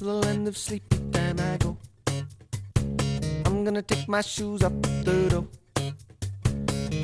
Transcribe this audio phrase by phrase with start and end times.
[0.00, 1.76] to the land of sleepy time I go.
[3.44, 5.46] I'm gonna take my shoes off the door.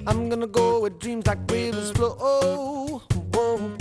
[0.06, 2.16] I'm gonna go where dreams like rivers flow.
[2.18, 3.02] Oh,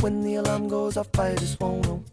[0.01, 2.03] when the alarm goes off, I just won't know.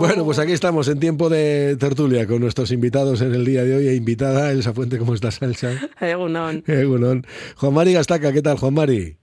[0.00, 3.76] Bueno, pues aquí estamos en tiempo de tertulia con nuestros invitados en el día de
[3.76, 5.72] hoy e invitada Elsa Fuente, ¿cómo estás, Elsa?
[6.00, 6.64] Egunon.
[6.66, 7.26] Egunon.
[7.56, 9.18] Juan Mari Gastaca, ¿qué tal, Juan Mari?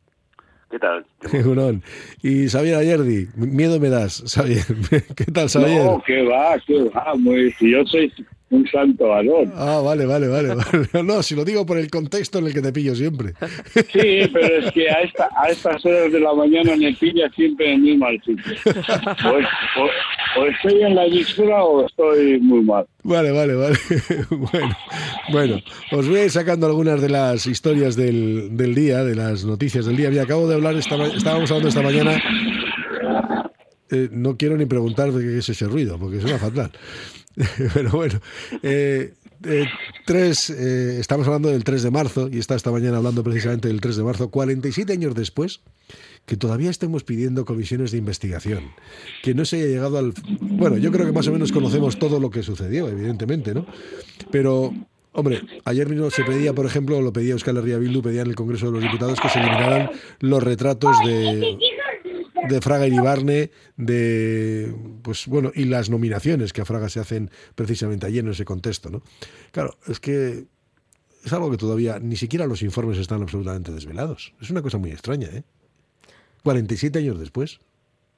[0.69, 1.03] ¿Qué tal?
[1.33, 1.81] Egunon.
[2.21, 4.65] Y Xavier Ayerdi, miedo me das, Xavier.
[5.15, 5.83] ¿Qué tal, Xavier?
[5.83, 7.15] No, que va, que va.
[7.15, 8.13] Muy, si yo soy
[8.49, 9.51] un santo varón.
[9.55, 11.03] Ah, vale, vale, vale, vale.
[11.03, 13.33] No, si lo digo por el contexto en el que te pillo siempre.
[13.91, 17.73] Sí, pero es que a, esta, a estas horas de la mañana me pilla siempre
[17.73, 18.53] en muy mal sitio.
[19.25, 19.89] O, o-
[20.39, 22.85] o estoy en la emisora o estoy muy mal.
[23.03, 23.75] Vale, vale, vale.
[24.29, 24.77] Bueno,
[25.31, 25.59] bueno,
[25.91, 29.85] os voy a ir sacando algunas de las historias del, del día, de las noticias
[29.85, 30.09] del día.
[30.09, 32.21] Mira, acabo de hablar, esta, estábamos hablando esta mañana.
[33.89, 36.71] Eh, no quiero ni preguntar de qué es ese ruido, porque suena fatal.
[37.73, 38.19] Pero bueno,
[38.63, 39.13] eh,
[39.45, 39.65] eh,
[40.05, 43.79] tres, eh, estamos hablando del 3 de marzo y está esta mañana hablando precisamente del
[43.79, 45.61] 3 de marzo, 47 años después,
[46.25, 48.71] que todavía estemos pidiendo comisiones de investigación,
[49.21, 50.13] que no se haya llegado al...
[50.41, 53.67] Bueno, yo creo que más o menos conocemos todo lo que sucedió, evidentemente, ¿no?
[54.31, 54.73] Pero,
[55.11, 58.35] hombre, ayer mismo se pedía, por ejemplo, lo pedía Euskal Herria Bildu, pedía en el
[58.35, 61.57] Congreso de los Diputados que se eliminaran los retratos de,
[62.49, 68.05] de Fraga Iribarne, de pues bueno, y las nominaciones que a Fraga se hacen precisamente
[68.05, 69.01] allí en ese contexto, ¿no?
[69.51, 70.45] Claro, es que
[71.23, 74.33] es algo que todavía ni siquiera los informes están absolutamente desvelados.
[74.41, 75.43] Es una cosa muy extraña, ¿eh?
[76.43, 77.59] 47 años después.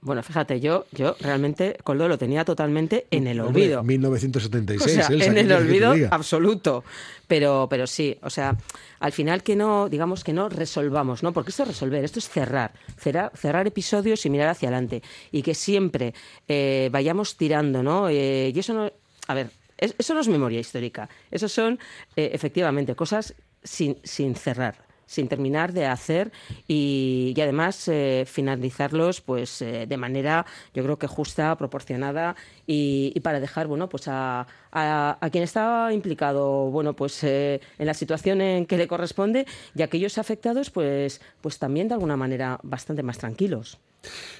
[0.01, 3.83] Bueno, fíjate, yo, yo realmente Coldo lo tenía totalmente en el olvido.
[3.83, 6.83] 1976, O sea, Elsa, en ¿qué el olvido absoluto.
[7.27, 8.55] Pero, pero sí, o sea,
[9.01, 11.33] al final que no, digamos que no resolvamos, ¿no?
[11.33, 15.03] Porque esto es resolver, esto es cerrar, cerrar, cerrar episodios y mirar hacia adelante.
[15.33, 16.13] Y que siempre
[16.47, 18.07] eh, vayamos tirando, ¿no?
[18.09, 18.91] Eh, y eso no,
[19.27, 21.09] a ver, es- eso no es memoria histórica.
[21.29, 21.77] Eso son,
[22.15, 26.31] eh, efectivamente, cosas sin, sin cerrar sin terminar de hacer
[26.67, 32.35] y, y además eh, finalizarlos pues eh, de manera yo creo que justa proporcionada
[32.67, 37.59] y, y para dejar bueno pues a, a- a quien está implicado bueno pues eh,
[37.79, 42.15] en la situación en que le corresponde y aquellos afectados pues pues también de alguna
[42.15, 43.79] manera bastante más tranquilos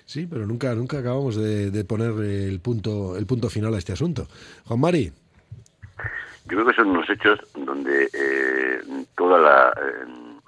[0.05, 3.91] Sí, pero nunca, nunca acabamos de, de poner el punto, el punto final a este
[3.91, 4.27] asunto.
[4.65, 5.11] Juan Mari,
[6.45, 8.79] Yo creo que son unos hechos donde eh,
[9.17, 9.73] toda la,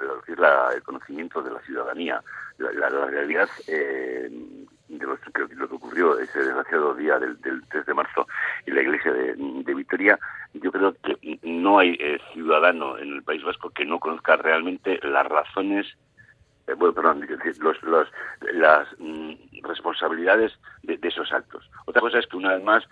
[0.02, 2.22] pero decir, la- el conocimiento de la ciudadanía,
[2.58, 4.30] la, la- la realidad eh,
[4.88, 8.28] de los- que- lo que ocurrió ese desgraciado día del, del 3 de marzo
[8.66, 10.20] en la iglesia de, de Vitoria,
[10.54, 15.00] yo creo que no hay eh, ciudadano en el País Vasco que no conozca realmente
[15.04, 15.86] las razones
[16.68, 17.28] eh, bueno, perdón,
[17.60, 18.08] los, los,
[18.54, 19.34] las mm,
[19.64, 20.52] responsabilidades
[20.84, 21.70] de, de esos actos.
[21.86, 22.84] Otra cosa es que una vez más,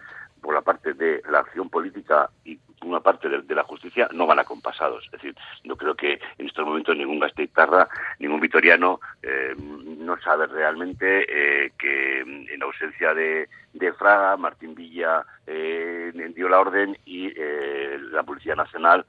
[0.42, 4.26] por la parte de la acción política y una parte de, de la justicia, no
[4.26, 5.04] van acompasados.
[5.06, 7.88] Es decir, yo creo que en estos momentos ningún gasteitarra,
[8.20, 15.24] ningún vitoriano eh, no sabe realmente eh, que en ausencia de, de Fraga, Martín Villa
[15.46, 19.06] eh, dio la orden y eh, la Policía Nacional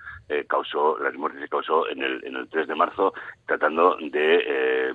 [0.46, 3.12] causó las muertes que causó en el, en el 3 de marzo,
[3.46, 4.92] tratando de,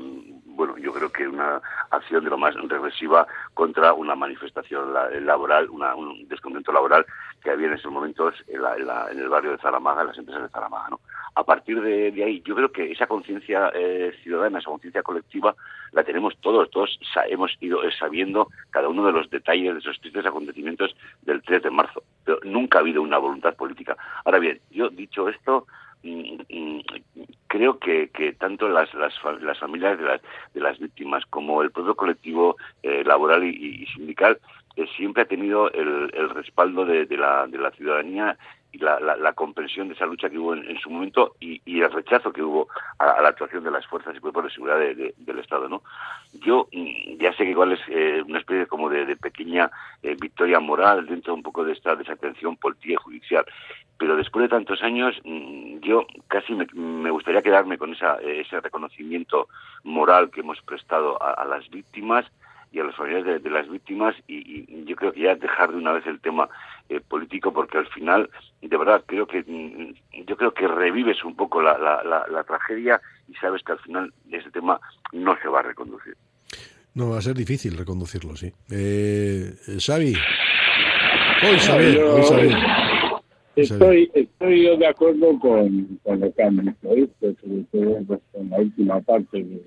[0.55, 1.61] bueno, yo creo que una
[1.91, 7.05] acción de lo más regresiva contra una manifestación la- laboral, una- un descontento laboral
[7.43, 10.07] que había en esos momentos en, la- en la- en el barrio de Zaramaga, en
[10.07, 10.89] las empresas de Zaramaga.
[10.89, 10.99] ¿no?
[11.35, 15.53] A partir de, de ahí, yo creo que esa conciencia eh, ciudadana, esa conciencia colectiva,
[15.91, 19.99] la tenemos todos, todos hemos ido eh, sabiendo cada uno de los detalles de esos
[19.99, 22.03] tristes acontecimientos del 3 de marzo.
[22.23, 23.97] Pero nunca ha habido una voluntad política.
[24.23, 25.67] Ahora bien, yo dicho esto,
[27.47, 30.21] creo que, tanto las, las, fa- las familias de las,
[30.53, 34.39] de las víctimas como el propio colectivo eh, laboral y, sindical
[34.75, 38.37] eh, siempre ha tenido el, respaldo de, la, de la ciudadanía
[38.73, 41.89] y la, la, la comprensión de esa lucha que hubo en, su momento y, el
[41.93, 42.67] rechazo que hubo
[42.99, 45.69] a, la actuación de las fuerzas y cuerpos de seguridad de- de- del Estado.
[45.69, 45.81] ¿no?
[46.45, 49.71] Yo mm, ya sé que igual es eh, una especie como de, de pequeña
[50.03, 53.45] eh, victoria moral dentro un poco de esta desatención política y judicial,
[53.97, 59.47] pero después de tantos años mm, yo casi me, gustaría quedarme con esa, ese reconocimiento
[59.83, 62.25] moral que hemos prestado a, las víctimas
[62.71, 65.93] y a los familiares de, las víctimas y, yo creo que ya dejar de una
[65.93, 66.49] vez el tema
[66.89, 68.29] eh, político porque al final
[68.61, 72.99] de verdad creo que mm, yo creo que revives un poco la, la, la, tragedia
[73.27, 74.79] y sabes que al final ese tema
[75.13, 76.15] no se va a reconducir.
[76.95, 78.51] no va a ser difícil reconducirlo, sí.
[78.69, 80.13] Eh, Xavi.
[81.43, 82.94] Hoy Xavier, hoy Xavier.
[83.55, 88.49] Estoy, estoy yo de acuerdo con, con lo que han dicho, sobre todo pues, con
[88.49, 89.61] la última parte de,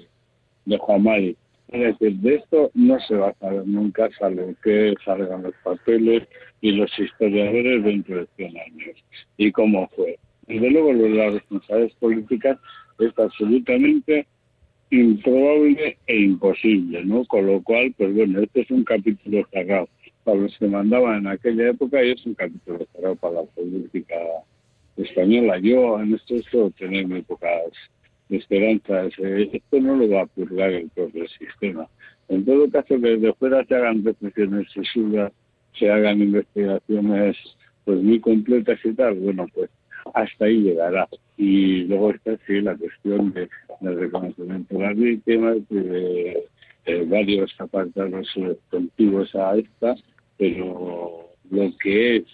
[0.67, 1.37] de Juan Mari.
[1.69, 6.27] Es decir, de esto no se va a saber nunca, salvo que salgan los papeles
[6.61, 8.97] y los historiadores dentro de 100 años.
[9.37, 10.19] ¿Y cómo fue?
[10.47, 12.59] Desde luego, lo de las responsabilidades políticas
[12.99, 14.27] es absolutamente
[14.91, 17.25] improbable e imposible, ¿no?
[17.27, 19.89] Con lo cual, pues bueno, este es un capítulo cerrado
[20.35, 22.87] los que mandaban en aquella época y es un capítulo
[23.21, 24.17] para la política
[24.97, 25.59] española.
[25.59, 27.73] Yo en esto suelo tener muy pocas
[28.29, 29.13] esperanzas.
[29.19, 31.87] Eh, esto no lo va a purgar el propio sistema.
[32.29, 35.33] En todo caso, que desde fuera se hagan reflexiones sesudas,
[35.79, 37.37] se hagan investigaciones
[37.85, 39.71] pues muy completas y tal, bueno, pues
[40.15, 41.09] hasta ahí llegará.
[41.37, 43.49] Y luego está sí la cuestión de,
[43.81, 46.45] del reconocimiento de las víctimas, de,
[47.07, 49.95] varios apartados substantivos a esta,
[50.39, 52.25] pero lo que es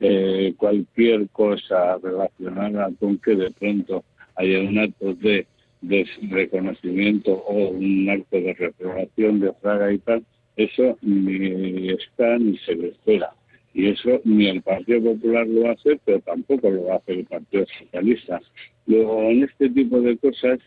[0.00, 4.04] eh, cualquier cosa relacionada con que de pronto
[4.36, 5.46] haya un acto de,
[5.80, 10.24] de reconocimiento o un acto de reprobación de Fraga y tal,
[10.56, 13.32] eso ni está ni se le espera.
[13.72, 18.40] Y eso ni el Partido Popular lo hacer, pero tampoco lo hacer el Partido Socialista.
[18.86, 20.60] Luego, en este tipo de cosas,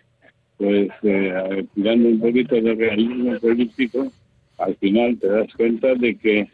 [0.57, 4.12] pues eh, tirando un poquito de realismo político,
[4.57, 6.48] al final te das cuenta de que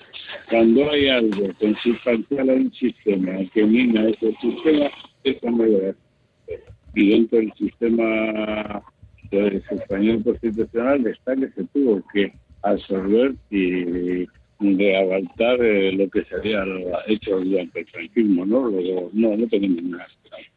[0.49, 4.89] cuando hay algo consustancial a un sistema que mina ese sistema,
[5.23, 5.95] eso no lo
[6.95, 8.83] Y dentro del sistema
[9.29, 14.25] pues, español constitucional está que se tuvo que absorber y
[14.59, 16.63] de aguantar eh, lo que se había
[17.07, 18.69] hecho durante el franquismo, ¿no?
[18.69, 20.52] Luego, no, no tenemos ninguna esperanza.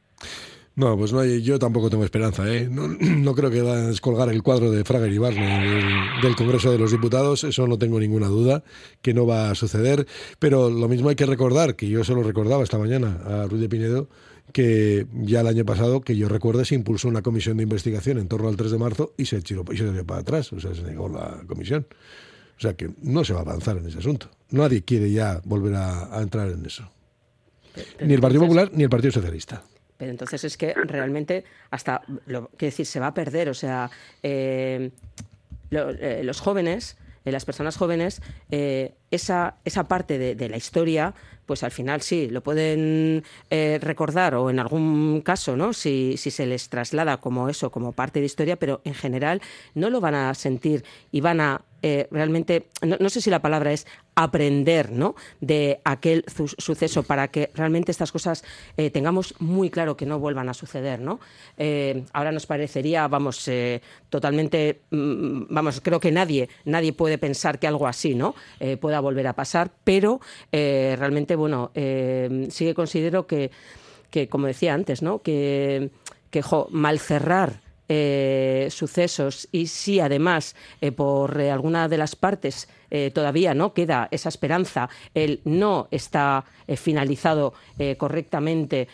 [0.77, 2.47] No, pues no hay, yo tampoco tengo esperanza.
[2.55, 2.69] ¿eh?
[2.71, 6.71] No, no, creo que va a descolgar el cuadro de Fraga y del, del, Congreso
[6.71, 8.63] de los Diputados, eso no tengo ninguna duda,
[9.01, 10.07] que no va a suceder.
[10.39, 13.63] Pero lo mismo hay que recordar, que yo se lo recordaba esta mañana a Ruiz
[13.63, 14.11] de Pinedo,
[14.53, 18.29] que ya el año pasado, que yo recuerde, se impulsó una comisión de investigación en
[18.29, 20.75] torno al 3 de marzo y se tiró, y se dio para atrás, o sea,
[20.75, 21.87] se negó la comisión.
[22.59, 24.31] O sea que no se va a avanzar en ese asunto.
[24.51, 26.91] Nadie quiere ya volver a, a entrar en eso.
[28.01, 29.63] Ni el Partido Popular ni el Partido Socialista.
[29.97, 33.49] Pero entonces es que realmente hasta, lo que decir, se va a perder.
[33.49, 33.91] O sea,
[34.23, 34.91] eh,
[35.71, 38.21] lo, eh, los jóvenes, eh, las personas jóvenes,
[39.11, 41.15] esa, esa parte de, de, la historia,
[41.47, 45.73] pues al final sí, lo pueden recordar o en algún caso, ¿no?
[45.73, 49.41] Si, si se les traslada como eso, como parte de historia, pero en general
[49.75, 53.73] no lo van a sentir y van a eh, realmente, no, sé si la palabra
[53.73, 55.15] es aprender ¿no?
[55.41, 58.45] de aquel su suceso para que realmente estas cosas
[58.77, 61.01] eh, tengamos muy claro que no vuelvan a suceder.
[61.01, 61.21] ¿no?
[61.59, 63.49] Eh, ahora nos parecería, vamos,
[64.09, 68.35] totalmente, mm, vamos, creo que nadie, nadie puede pensar que algo así ¿no?
[68.81, 70.21] pueda volver a pasar, pero
[70.51, 73.51] realmente, bueno, sí que considero que,
[74.11, 75.21] que, como decía antes, ¿no?
[75.21, 75.91] que,
[76.31, 79.49] que mal cerrar eh, sucesos.
[79.53, 84.29] Y si además eh, por eh, alguna de las partes eh, todavía no queda esa
[84.29, 86.45] esperanza, el no está
[86.77, 87.55] finalizado
[87.99, 88.89] correctamente,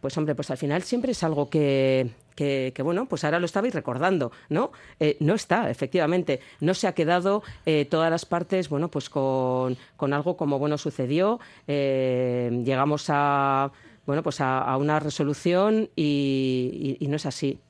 [0.00, 3.74] pues hombre, pues al final siempre es algo que, que, bueno, pues ahora lo estabais
[3.74, 4.72] recordando, ¿no?
[5.20, 7.42] No está, efectivamente, no se ha quedado
[7.88, 13.72] todas las partes, bueno, pues con, con algo como, bueno, sucedió, llegamos a,
[14.06, 17.60] bueno, pues a, una resolución y no es así.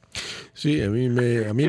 [0.53, 1.65] Sí, a mí, me, a mí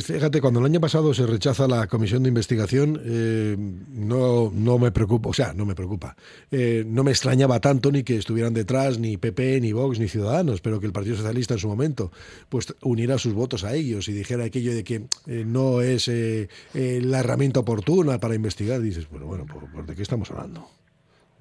[0.00, 4.92] fíjate, cuando el año pasado se rechaza la comisión de investigación, eh, no, no me
[4.92, 6.16] preocupa, o sea, no me preocupa.
[6.50, 10.60] Eh, no me extrañaba tanto ni que estuvieran detrás ni PP, ni Vox, ni Ciudadanos,
[10.60, 12.12] pero que el Partido Socialista en su momento
[12.48, 16.48] pues uniera sus votos a ellos y dijera aquello de que eh, no es eh,
[16.72, 18.80] la herramienta oportuna para investigar.
[18.80, 20.68] Dices, bueno, bueno, ¿por, por ¿de qué estamos hablando?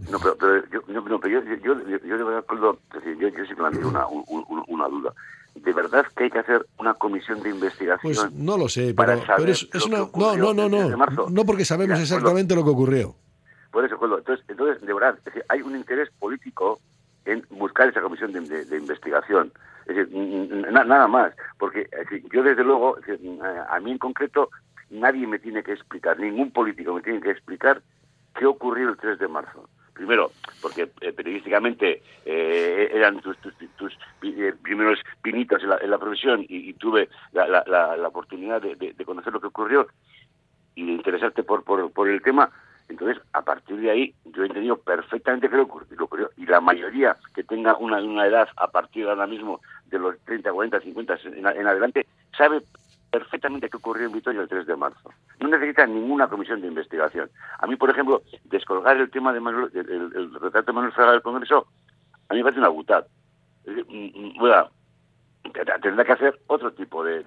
[0.10, 2.78] No, pero, pero yo, no, pero yo, yo, yo, yo, de verdad, yo,
[3.20, 5.14] yo, yo sí planteo una, una, una duda
[5.56, 8.14] de verdad que hay que hacer una comisión de investigación.
[8.14, 10.00] Pues no lo sé, pero, pero es, es una.
[10.16, 11.30] No, no, no, no.
[11.30, 13.16] No porque sabemos Mira, exactamente lo que ocurrió.
[13.72, 16.80] Por eso, entonces, entonces, de verdad, es decir, hay un interés político
[17.26, 19.52] en buscar esa comisión de, de, de investigación.
[19.86, 20.16] Es decir,
[20.72, 21.34] na, nada más.
[21.58, 23.20] Porque decir, yo, desde luego, decir,
[23.70, 24.50] a mí en concreto,
[24.90, 27.82] nadie me tiene que explicar, ningún político me tiene que explicar
[28.38, 29.68] qué ocurrió el 3 de marzo.
[29.94, 30.32] Primero,
[30.62, 36.00] porque eh, periodísticamente eh, eran tus, tus, tus eh, primeros pinitos en la, en la
[36.00, 37.64] profesión y, tuve la, la,
[37.96, 39.88] la, oportunidad de, de, conocer lo que ocurrió
[40.74, 42.50] y de interesarte por, por, por el tema.
[42.90, 46.32] Entonces, a partir de ahí, yo he entendido perfectamente qué ocurrió, ocurrió.
[46.38, 50.20] Y la mayoría que tenga una, una edad a partir de ahora mismo, de los
[50.26, 52.62] 30, 40, 50 en, en adelante, sabe
[53.14, 55.14] perfectamente qué ocurrió en Vitoria el 3 de marzo.
[55.40, 57.30] No necesita ninguna comisión de investigación.
[57.60, 61.22] A mí, por ejemplo, descolgar el tema de Manuel, el, retrato de Manuel Fraga del
[61.22, 61.68] Congreso,
[62.28, 63.06] a mí me parece una butad.
[63.68, 67.22] Mm, mm, tendrá que hacer otro tipo de,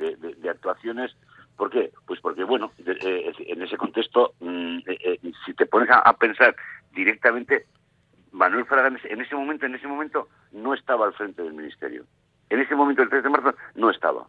[0.51, 1.17] actuaciones.
[1.57, 1.93] ¿Por qué?
[2.05, 6.17] Pues porque, bueno, eh, en ese contexto, mm, eh, eh, si te pones a, a
[6.17, 6.57] pensar
[6.95, 7.67] directamente,
[8.33, 12.05] Manuel Fraga en ese momento, en ese momento, no estaba al frente del ministerio.
[12.51, 14.27] En ese momento, el 3 de marzo, no estaba.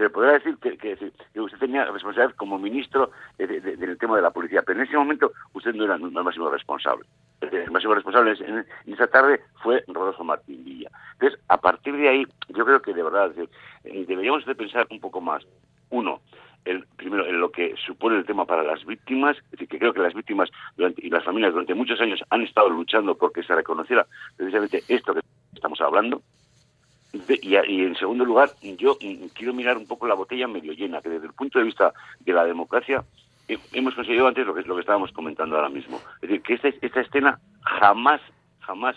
[0.00, 4.22] Se le podrá decir que, usted tenía responsabilidad como ministro de- de- del tema de
[4.22, 7.04] la policía, pero en ese momento usted no era el máximo responsable.
[7.42, 10.88] El máximo responsable en, en esa tarde fue Rodolfo Martín Villa.
[11.12, 15.00] Entonces, a partir de ahí, yo creo que de verdad eh, deberíamos de pensar un
[15.00, 15.46] poco más.
[15.90, 16.22] Uno,
[16.64, 19.92] el, primero, en lo que supone el tema para las víctimas, es decir, que creo
[19.92, 23.54] que las víctimas durante- y las familias durante muchos años han estado luchando porque se
[23.54, 24.06] reconociera
[24.38, 25.20] precisamente esto que
[25.54, 26.22] estamos hablando.
[27.42, 28.98] Y, en segundo lugar, yo
[29.34, 32.32] quiero mirar un poco la botella medio llena, que desde el punto de vista de
[32.32, 33.04] la democracia
[33.72, 36.00] hemos conseguido antes lo que, lo que estábamos comentando ahora mismo.
[36.22, 38.20] Es decir, que esta, esta escena jamás,
[38.60, 38.96] jamás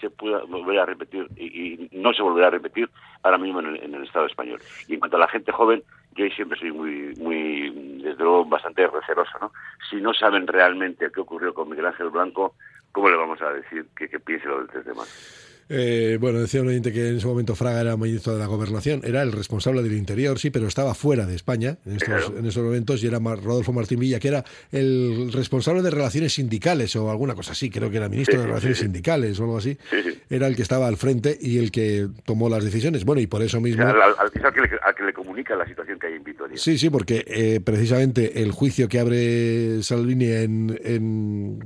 [0.00, 2.88] se pueda volver a repetir y, no se volverá a repetir
[3.22, 4.60] ahora mismo en el, Estado español.
[4.88, 5.82] Y en cuanto a la gente joven,
[6.16, 7.70] yo siempre soy muy, muy,
[8.02, 9.52] desde luego, bastante receloso, ¿no?
[9.88, 12.54] Si no saben realmente qué ocurrió con Miguel Ángel Blanco,
[12.92, 15.49] ¿cómo le vamos a decir que, que piense lo del 3 de marzo?
[15.72, 19.02] Eh, bueno, decía un oyente que en ese momento Fraga era ministro de la Gobernación,
[19.04, 22.38] era el responsable del Interior, sí, pero estaba fuera de España en, estos, Claro.
[22.38, 26.96] en esos momentos y era Rodolfo Martín Villa, que era el responsable de relaciones sindicales
[26.96, 28.86] o alguna cosa así, creo que era ministro Sí, de relaciones sí, sí.
[28.86, 29.78] sindicales o algo así.
[29.90, 30.18] Sí, sí.
[30.28, 33.04] Era el que estaba al frente y el que tomó las decisiones.
[33.04, 33.82] Bueno, y por eso O mismo...
[33.84, 36.14] sea, al, al- es al que, le, al que le comunica la situación que hay
[36.14, 36.56] en Vitoria.
[36.56, 41.58] Sí, sí, porque eh, precisamente el juicio que abre Salvini en, en,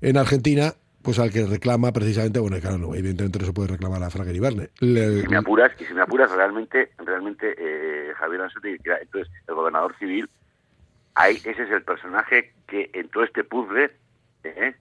[0.00, 4.10] en Argentina, pues al que reclama precisamente, bueno, claro, evidentemente no se puede reclamar a
[4.10, 4.70] Fraga Ibarne.
[4.80, 8.40] Le- si me apuras, y si me apuras realmente, realmente eh, Javier
[8.84, 10.28] era entonces el gobernador civil,
[11.14, 13.90] ahí ese es el personaje que en todo este puzzle
[14.44, 14.74] eh,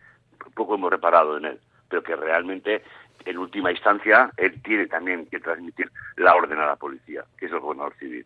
[0.55, 2.81] poco hemos reparado en él, pero que realmente
[3.25, 7.51] en última instancia él tiene también que transmitir la orden a la policía, que es
[7.51, 8.25] el gobernador civil.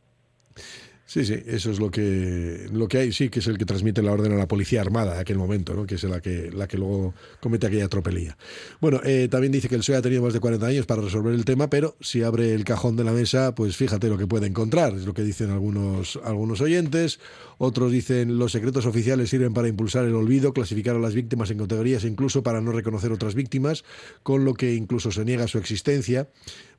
[1.08, 4.02] Sí, sí, eso es lo que, lo que hay, sí, que es el que transmite
[4.02, 5.86] la orden a la policía armada en aquel momento, ¿no?
[5.86, 8.38] que es la que, la que luego comete aquella tropelía.
[8.82, 11.34] Bueno, eh, también dice que el PSOE ha tenido más de 40 años para resolver
[11.34, 14.48] el tema, pero si abre el cajón de la mesa, pues fíjate lo que puede
[14.48, 17.22] encontrar, es lo que dicen algunos, algunos oyentes.
[17.58, 21.58] Otros dicen los secretos oficiales sirven para impulsar el olvido, clasificar a las víctimas en
[21.58, 23.86] categorías incluso para no reconocer otras víctimas,
[24.24, 26.28] con lo que incluso se niega su existencia.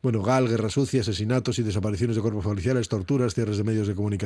[0.00, 3.96] Bueno, GAL, guerra sucia, asesinatos y desapariciones de cuerpos policiales, torturas, cierres de medios de
[3.96, 4.17] comunicación,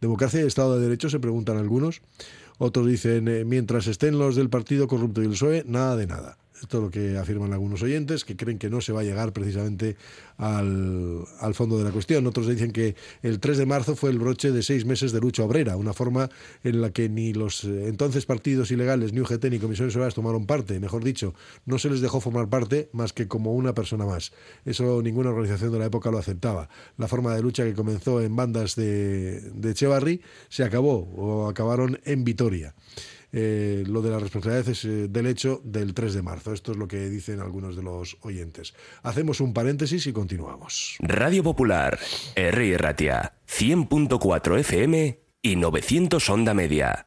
[0.00, 2.02] democracia y Estado de Derecho, se preguntan algunos.
[2.58, 6.36] Otros dicen, eh, mientras estén los del partido corrupto y el PSOE, nada de nada.
[6.60, 9.32] Esto es lo que afirman algunos oyentes, que creen que no se va a llegar
[9.32, 9.96] precisamente
[10.36, 12.26] al, al fondo de la cuestión.
[12.26, 15.42] Otros dicen que el 3 de marzo fue el broche de seis meses de lucha
[15.42, 16.28] obrera, una forma
[16.62, 20.46] en la que ni los eh, entonces partidos ilegales, ni UGT, ni comisiones obreras tomaron
[20.46, 20.78] parte.
[20.80, 24.32] Mejor dicho, no se les dejó formar parte más que como una persona más.
[24.64, 26.68] Eso ninguna organización de la época lo aceptaba.
[26.98, 32.00] La forma de lucha que comenzó en bandas de, de Echevarri se acabó o acabaron
[32.04, 32.74] en Vitoria.
[33.32, 36.52] Eh, lo de la responsabilidad es eh, del hecho del 3 de marzo.
[36.52, 38.74] Esto es lo que dicen algunos de los oyentes.
[39.02, 40.96] Hacemos un paréntesis y continuamos.
[41.00, 41.98] Radio Popular,
[42.34, 42.78] R.
[42.78, 47.06] Ratia, 100.4 FM y 900 Onda Media.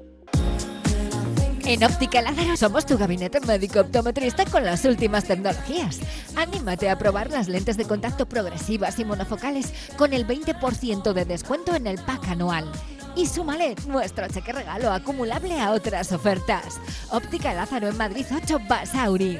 [1.65, 5.99] En Óptica Lázaro somos tu gabinete médico optometrista con las últimas tecnologías.
[6.35, 11.75] Anímate a probar las lentes de contacto progresivas y monofocales con el 20% de descuento
[11.75, 12.69] en el pack anual.
[13.15, 16.79] Y súmale nuestro cheque regalo acumulable a otras ofertas.
[17.09, 19.39] Óptica Lázaro en Madrid 8 Basauri.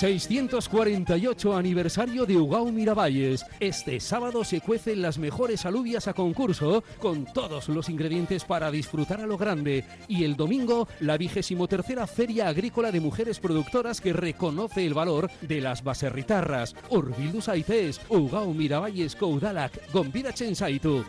[0.00, 3.44] 648 aniversario de Ugao Miravalles.
[3.60, 9.20] Este sábado se cuecen las mejores alubias a concurso con todos los ingredientes para disfrutar
[9.20, 9.84] a lo grande.
[10.08, 15.30] Y el domingo, la vigésimo tercera Feria Agrícola de Mujeres Productoras que reconoce el valor
[15.42, 16.74] de las baserritarras.
[16.88, 21.04] Urbildus Aites, Ugao Miravalles Koudalak, Gombida Chensaitu.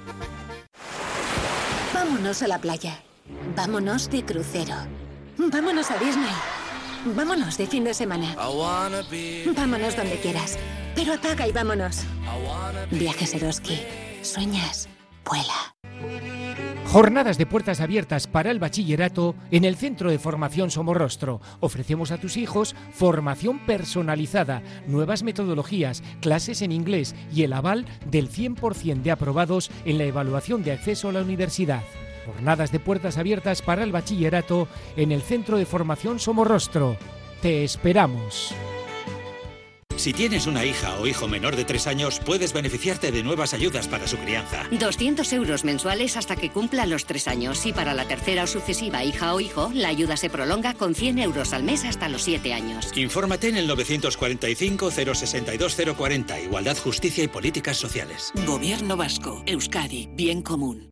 [1.93, 3.01] Vámonos a la playa.
[3.55, 4.75] Vámonos de crucero.
[5.37, 6.60] Vámonos a Disney.
[7.05, 8.35] Vámonos de fin de semana.
[8.35, 10.57] Vámonos donde quieras.
[10.95, 12.03] Pero apaga y vámonos.
[12.91, 13.79] Viajes Eroski.
[14.21, 14.87] Sueñas.
[15.25, 15.75] Vuela.
[16.85, 21.39] Jornadas de puertas abiertas para el bachillerato en el Centro de Formación Somorrostro.
[21.61, 28.29] Ofrecemos a tus hijos formación personalizada, nuevas metodologías, clases en inglés y el aval del
[28.29, 31.83] 100% de aprobados en la evaluación de acceso a la universidad.
[32.31, 36.97] Jornadas de puertas abiertas para el bachillerato en el Centro de Formación Somorrostro.
[37.41, 38.53] Te esperamos.
[39.97, 43.87] Si tienes una hija o hijo menor de 3 años, puedes beneficiarte de nuevas ayudas
[43.87, 44.63] para su crianza.
[44.71, 49.03] 200 euros mensuales hasta que cumpla los 3 años y para la tercera o sucesiva
[49.03, 52.53] hija o hijo, la ayuda se prolonga con 100 euros al mes hasta los 7
[52.53, 52.87] años.
[52.95, 58.31] Infórmate en el 945 062 040, Igualdad, Justicia y Políticas Sociales.
[58.45, 60.89] Gobierno Vasco, Euskadi, Bien Común.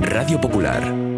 [0.00, 1.13] Radio Popular.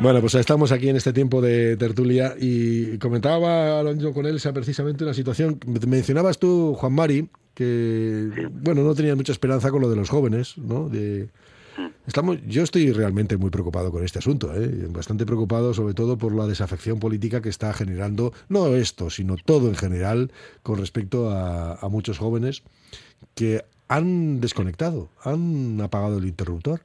[0.00, 5.04] Bueno, pues estamos aquí en este tiempo de tertulia y comentaba Alonso con él precisamente
[5.04, 5.60] una situación.
[5.86, 10.58] Mencionabas tú, Juan Mari, que bueno, no tenías mucha esperanza con lo de los jóvenes,
[10.58, 10.88] ¿no?
[10.88, 11.28] De,
[12.06, 14.88] estamos, yo estoy realmente muy preocupado con este asunto, ¿eh?
[14.90, 19.68] bastante preocupado sobre todo por la desafección política que está generando, no esto, sino todo
[19.68, 20.32] en general,
[20.62, 22.64] con respecto a, a muchos jóvenes
[23.34, 26.80] que han desconectado, han apagado el interruptor.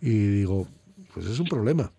[0.00, 0.68] Y digo,
[1.12, 1.92] pues es un problema.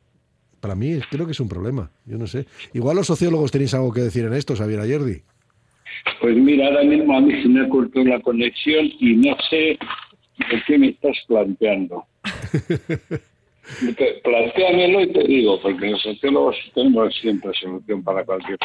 [0.59, 1.91] Para mí creo que es un problema.
[2.05, 2.45] Yo no sé.
[2.73, 5.21] Igual los sociólogos tenéis algo que decir en esto, Xavier Ayerdi.
[6.21, 9.77] Pues mira, ahora mismo a mí se me ha cortado la conexión y no sé
[10.37, 12.05] de qué me estás planteando.
[14.23, 18.57] Plantéamelo y te digo, porque los sociólogos tenemos siempre solución para cualquier.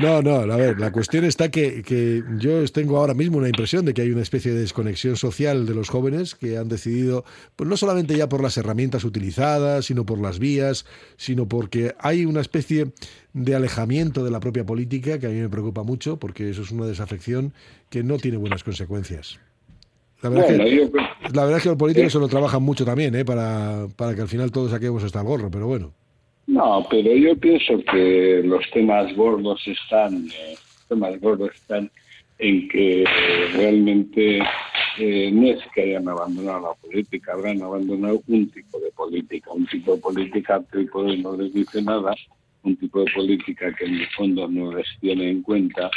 [0.00, 3.84] No, no, a ver, la cuestión está que, que, yo tengo ahora mismo una impresión
[3.84, 7.24] de que hay una especie de desconexión social de los jóvenes que han decidido,
[7.56, 12.24] pues no solamente ya por las herramientas utilizadas, sino por las vías, sino porque hay
[12.24, 12.86] una especie
[13.32, 16.70] de alejamiento de la propia política que a mí me preocupa mucho, porque eso es
[16.70, 17.52] una desafección
[17.88, 19.38] que no tiene buenas consecuencias.
[20.22, 21.00] La verdad, bueno, es que, yo...
[21.32, 23.24] la verdad es que los políticos se lo trabajan mucho también, ¿eh?
[23.24, 25.92] para, para que al final todos saquemos hasta el gorro, pero bueno.
[26.46, 30.56] No, pero yo pienso que los temas gordos están, eh,
[30.88, 31.90] temas gordos están
[32.38, 33.04] en que
[33.54, 34.40] realmente
[34.98, 39.66] eh, no es que hayan abandonado la política, habrán abandonado un tipo de política, un
[39.66, 40.86] tipo de política que
[41.18, 42.14] no les dice nada,
[42.62, 45.90] un tipo de política que en el fondo no les tiene en cuenta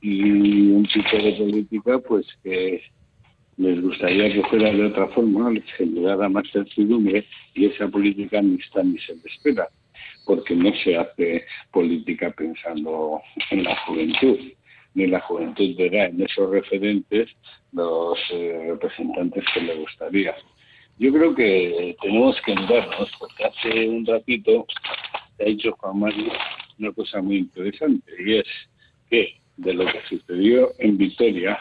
[0.00, 0.22] y
[0.70, 2.82] un tipo de política pues que
[3.60, 8.54] les gustaría que fuera de otra forma, les generara más certidumbre y esa política ni
[8.54, 9.68] está ni se le espera,
[10.24, 13.20] porque no se hace política pensando
[13.50, 14.38] en la juventud,
[14.94, 17.28] ni la juventud verá en esos referentes
[17.72, 20.34] los eh, representantes que le gustaría.
[20.98, 24.66] Yo creo que tenemos que enterarnos, porque hace un ratito
[25.38, 26.32] ha dicho Juan Mario
[26.78, 28.48] una cosa muy interesante, y es
[29.10, 31.58] que de lo que sucedió en Vitoria,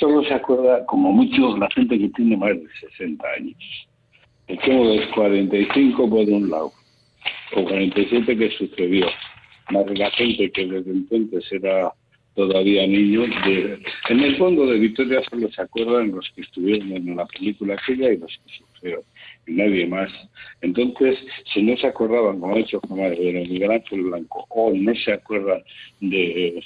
[0.00, 3.56] solo se acuerda, como mucho, la gente que tiene más de 60 años.
[4.48, 6.72] Echemos los 45 por un lado,
[7.54, 9.06] o 47 que sucedió,
[9.70, 11.92] más la gente que desde entonces era
[12.34, 13.24] todavía niño.
[14.08, 18.12] en el fondo de Victoria solo se acuerdan los que estuvieron en la película aquella
[18.12, 19.02] y los que sufrieron,
[19.46, 20.10] y nadie más.
[20.62, 21.18] Entonces,
[21.52, 25.12] si no se acordaban, como ha dicho Juan de Miguel Ángel Blanco, o no se
[25.12, 25.62] acuerdan
[26.00, 26.62] de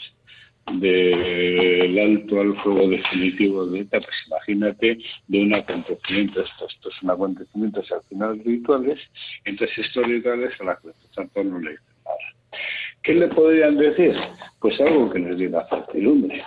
[0.72, 4.98] del alto al fuego definitivo de ETA, pues imagínate
[5.28, 8.98] de un acontecimiento, esto, estos son acontecimientos al final rituales,
[9.44, 12.60] entonces estos rituales a la Cruz Santo no le dicen nada.
[13.02, 14.14] ¿Qué le podrían decir?
[14.60, 16.42] Pues algo que les diga certidumbre.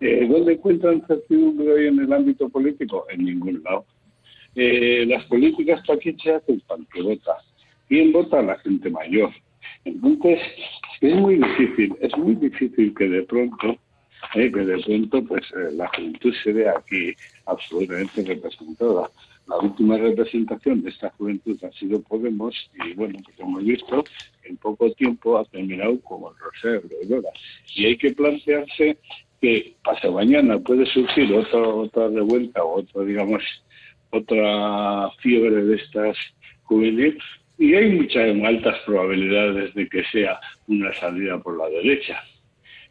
[0.00, 3.06] Eh, ¿Dónde encuentran certidumbre hoy en el ámbito político?
[3.10, 3.84] En ningún lado.
[4.54, 7.36] Eh, las políticas para se hacen para que vota.
[7.88, 8.40] ¿Quién vota?
[8.40, 9.30] La gente mayor.
[9.84, 10.40] Entonces,
[11.00, 13.76] es muy difícil, es muy difícil que de pronto,
[14.34, 17.14] eh, que de pronto, pues eh, la juventud se vea aquí
[17.46, 19.10] absolutamente representada.
[19.46, 24.04] La última representación de esta juventud ha sido Podemos y bueno, pues hemos visto
[24.44, 27.22] en poco tiempo ha terminado como el Rosario de
[27.74, 28.98] Y hay que plantearse
[29.40, 33.42] que pasado mañana puede surgir otra, otra revuelta o otra, digamos,
[34.10, 36.16] otra fiebre de estas
[36.64, 37.22] juveniles
[37.60, 42.24] y hay muchas altas probabilidades de que sea una salida por la derecha.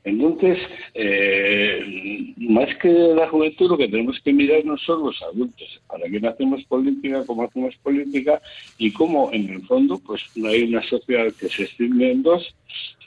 [0.03, 0.59] Entonces,
[0.93, 6.07] eh, más que la juventud, lo que tenemos que mirar no son los adultos, para
[6.07, 8.39] qué hacemos política, cómo hacemos política
[8.77, 12.55] y cómo, en el fondo, pues hay una sociedad que se extiende en dos,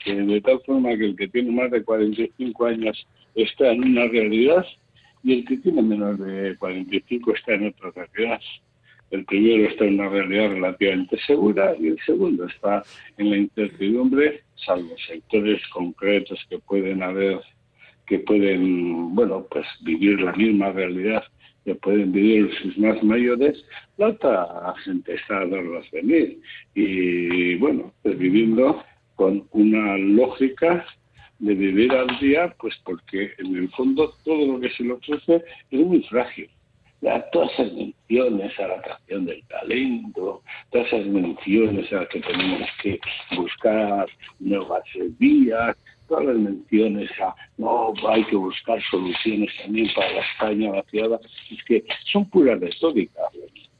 [0.05, 4.65] de tal forma que el que tiene más de 45 años está en una realidad
[5.23, 8.41] y el que tiene menos de 45 está en otra realidad.
[9.13, 12.81] El primero está en una realidad relativamente segura y el segundo está
[13.19, 17.39] en la incertidumbre, salvo sectores concretos que pueden haber,
[18.07, 21.23] que pueden, bueno, pues vivir la misma realidad
[21.63, 23.63] que pueden vivir sus más mayores,
[23.97, 26.39] la otra gente está a verlos venir.
[26.73, 30.87] Y bueno, pues viviendo con una lógica
[31.37, 35.43] de vivir al día, pues porque en el fondo todo lo que se le ofrece
[35.69, 36.49] es muy frágil
[37.31, 42.99] todas esas menciones a la atracción del talento, todas esas menciones a que tenemos que
[43.35, 44.07] buscar
[44.39, 44.83] nuevas
[45.19, 45.75] vías,
[46.07, 51.19] todas las menciones a no hay que buscar soluciones también para la España vaciada,
[51.51, 53.21] es que son pura retórica.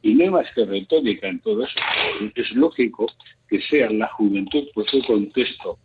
[0.02, 1.80] Y no hay más que retórica en todo eso.
[2.36, 3.08] Es lógico
[3.48, 5.78] que sea la juventud, por su contexto,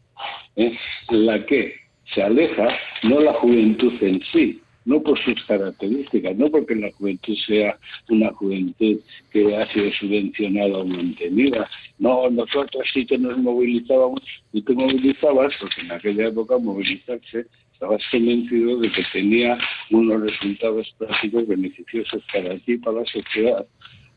[0.56, 0.76] ¿eh?
[1.10, 1.74] la que
[2.14, 2.68] se aleja,
[3.04, 8.32] no la juventud en sí, no por sus características, no porque la juventud sea una
[8.32, 8.98] juventud
[9.30, 11.68] que ha sido subvencionada o mantenida.
[11.98, 14.22] No, nosotros sí que nos movilizábamos
[14.54, 19.58] y te movilizabas, porque en aquella época movilizarse estabas convencido de que tenía
[19.90, 23.66] unos resultados prácticos beneficiosos para ti y para la sociedad.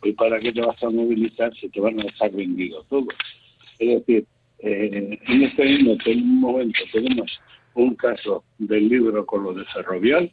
[0.04, 3.08] Hoy, ¿para qué te vas a movilizar si te van a dejar vendido todo?
[3.78, 4.26] Es decir,
[4.60, 5.98] eh, en este mismo
[6.52, 7.30] momento tenemos
[7.76, 10.32] un caso del libro con lo de Ferrovial,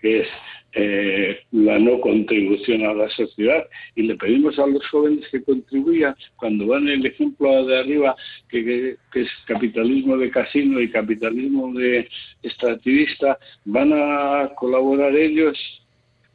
[0.00, 0.28] que es
[0.76, 6.16] eh, la no contribución a la sociedad, y le pedimos a los jóvenes que contribuyan,
[6.36, 8.16] cuando van el ejemplo de arriba,
[8.48, 12.08] que, es capitalismo de casino y capitalismo de
[12.42, 15.56] extractivista, ¿van a colaborar ellos?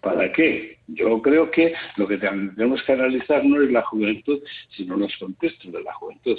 [0.01, 0.77] ¿Para qué?
[0.88, 5.71] Yo creo que lo que tenemos que analizar no es la juventud, sino los contextos
[5.73, 6.38] de la juventud.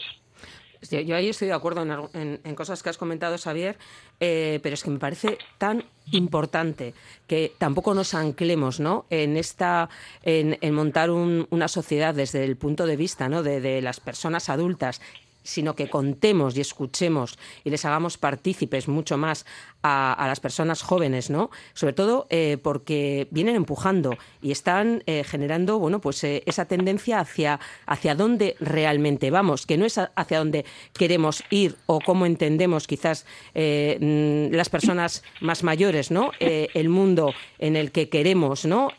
[0.89, 1.83] Yo ahí estoy de acuerdo
[2.15, 3.77] en, cosas que has comentado, Xavier,
[4.19, 6.95] eh, pero es que me parece tan importante
[7.27, 9.05] que tampoco nos anclemos ¿no?
[9.11, 9.91] en, esta,
[10.23, 13.43] en, montar una sociedad desde el punto de vista ¿no?
[13.43, 15.03] de, de las personas adultas
[15.43, 19.47] sino que contemos y escuchemos y les hagamos partícipes mucho más
[19.83, 21.51] a, las personas jóvenes, ¿no?
[21.75, 27.21] Sobre todo eh, porque vienen empujando y están eh, generando, bueno, pues eh, esa tendencia
[27.21, 32.87] hacia, hacia dónde realmente vamos, que no es hacia dónde queremos ir o cómo entendemos
[32.87, 33.25] quizás
[33.55, 36.33] mm, las personas más mayores, ¿no?
[36.41, 38.91] el mundo en el que queremos, ¿no?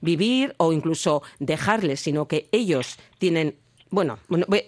[0.00, 3.56] vivir o incluso dejarles, sino que ellos tienen
[3.92, 4.18] bueno,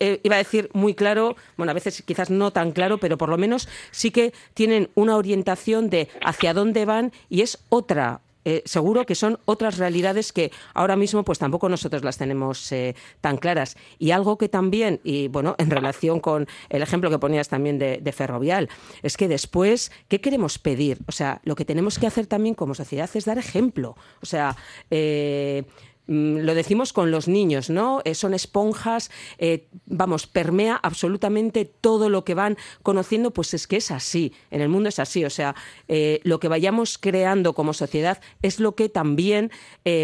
[0.00, 3.30] eh, iba a decir muy claro, bueno, a veces quizás no tan claro, pero por
[3.30, 8.20] lo menos sí que tienen una orientación de hacia dónde van y es otra.
[8.46, 12.94] Eh, seguro que son otras realidades que ahora mismo pues tampoco nosotros las tenemos eh,
[13.22, 13.78] tan claras.
[13.98, 18.00] Y algo que también, y bueno, en relación con el ejemplo que ponías también de,
[18.02, 18.68] de, Ferrovial,
[19.02, 20.98] es que después, ¿qué queremos pedir?
[21.08, 23.96] O sea, lo que tenemos que hacer también como sociedad es dar ejemplo.
[24.20, 24.54] O sea,
[24.90, 28.02] Mm, lo decimos con los niños, ¿no?
[28.04, 33.76] Eh, son esponjas, eh, vamos, permea absolutamente todo lo que van conociendo, pues es que
[33.76, 35.54] es así, en el mundo es así, o sea,
[35.88, 39.50] eh, lo que vayamos creando como sociedad es lo que también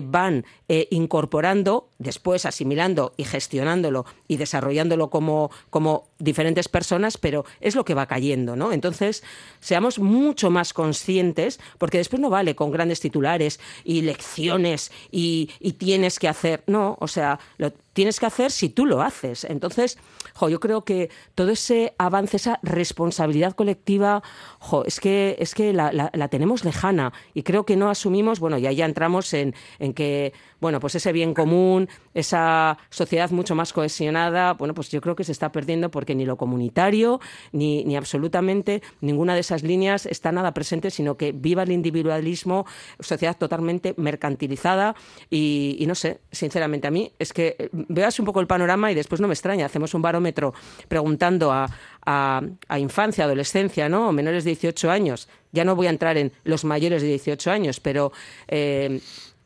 [0.05, 0.45] van
[0.91, 7.95] incorporando, después asimilando y gestionándolo y desarrollándolo como, como diferentes personas, pero es lo que
[7.95, 8.73] va cayendo, ¿no?
[8.73, 9.23] Entonces,
[9.61, 15.75] seamos mucho más conscientes, porque después no vale con grandes titulares y lecciones y, y
[15.75, 19.45] tienes que hacer, no, o sea, lo tienes que hacer si tú lo haces.
[19.45, 19.99] Entonces,
[20.49, 24.23] yo creo que todo ese avance, esa responsabilidad colectiva,
[24.59, 28.67] jo, es que, es que la, tenemos lejana y creo que no asumimos, bueno, y
[28.67, 33.73] ahí ya entramos en, en que, bueno, pues ese bien común, esa sociedad mucho más
[33.73, 37.21] cohesionada, bueno, pues yo creo que se está perdiendo porque ni lo comunitario,
[37.53, 42.67] ni, ni absolutamente ninguna de esas líneas está nada presente, sino que viva el individualismo,
[43.01, 44.95] sociedad totalmente mercantilizada
[45.29, 48.95] y, y no sé, sinceramente a mí es que veas un poco el panorama y
[48.95, 50.55] después no me extraña, hacemos un barómetro
[50.89, 51.67] preguntando a,
[52.07, 54.13] a, infancia, adolescencia, ¿no?
[54.13, 55.29] Menores de 18 años.
[55.53, 58.13] Ya no voy a entrar en los mayores de 18 años, pero...
[58.49, 59.01] Eh,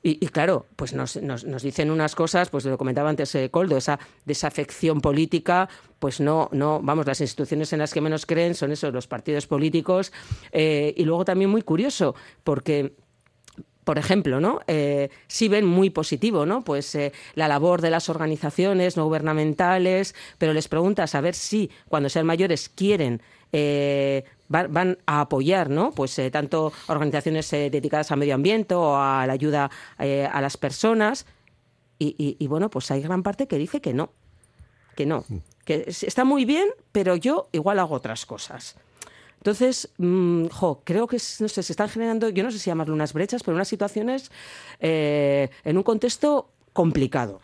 [0.06, 3.98] y, claro, pues nos, nos, dicen unas cosas, pues lo comentaba antes eh, Coldo, esa
[4.26, 5.66] desafección política,
[5.98, 9.46] pues no, no, vamos, las instituciones en las que menos creen son esos, los partidos
[9.46, 10.12] políticos.
[10.52, 12.92] Eh, y luego también muy curioso, porque
[13.84, 14.60] por ejemplo, ¿no?
[14.66, 16.64] Eh, sí ven muy positivo, ¿no?
[16.64, 21.70] Pues eh, la labor de las organizaciones no gubernamentales, pero les preguntas a ver si
[21.88, 23.20] cuando sean mayores quieren
[23.52, 25.92] eh, van, a apoyar, ¿no?
[25.92, 30.40] Pues eh, tanto organizaciones eh, dedicadas al medio ambiente o a la ayuda eh, a
[30.40, 31.26] las personas.
[31.98, 34.10] Y, bueno, pues hay gran parte que dice que no,
[34.94, 35.24] que no,
[35.64, 38.76] que está muy bien, pero yo igual hago otras cosas.
[39.44, 42.94] Entonces, mm, jo, creo que no sé, se están generando, yo no sé si llamarlo
[42.94, 44.30] unas brechas, pero unas situaciones
[44.80, 47.42] en un contexto complicado.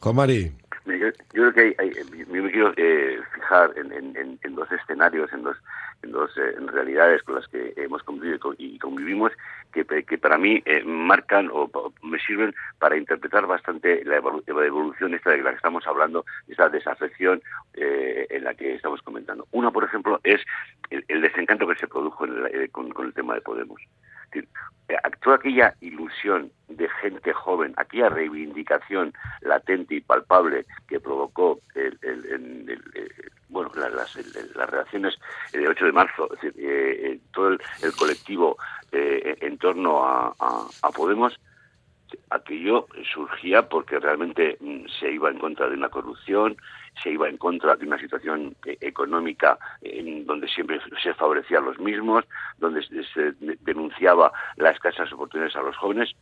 [0.00, 0.52] Comari.
[0.86, 2.72] Yo, creo que hay, yo me quiero
[3.34, 5.56] fijar en, en, dos escenarios, en dos
[6.02, 9.32] en dos eh, realidades con las que hemos convivido y convivimos
[9.72, 11.70] que, que para mí eh, marcan o,
[12.02, 17.42] me sirven para interpretar bastante la, evolución esta de la que estamos hablando, esta desafección
[17.74, 19.46] eh, en la que estamos comentando.
[19.52, 20.40] Una, por ejemplo, es
[20.90, 22.26] el, desencanto que se produjo
[22.72, 23.80] con, con el tema de Podemos.
[25.22, 31.98] Toda aquella ilusión de gente joven, aquella reivindicación latente y palpable que provocó el,
[33.48, 34.16] bueno, las,
[34.54, 35.14] las, reacciones
[35.52, 37.60] del 8 de marzo, es decir, eh, eh, todo el,
[37.98, 38.56] colectivo
[38.92, 40.32] eh, en torno a,
[40.94, 41.38] Podemos,
[42.30, 46.56] aquello surgía porque realmente mm, se iba en contra de una corrupción,
[47.02, 52.24] se iba en contra de una situación económica en donde siempre se favorecía los mismos,
[52.58, 56.12] donde se denunciaba las escasas oportunidades a los jóvenes.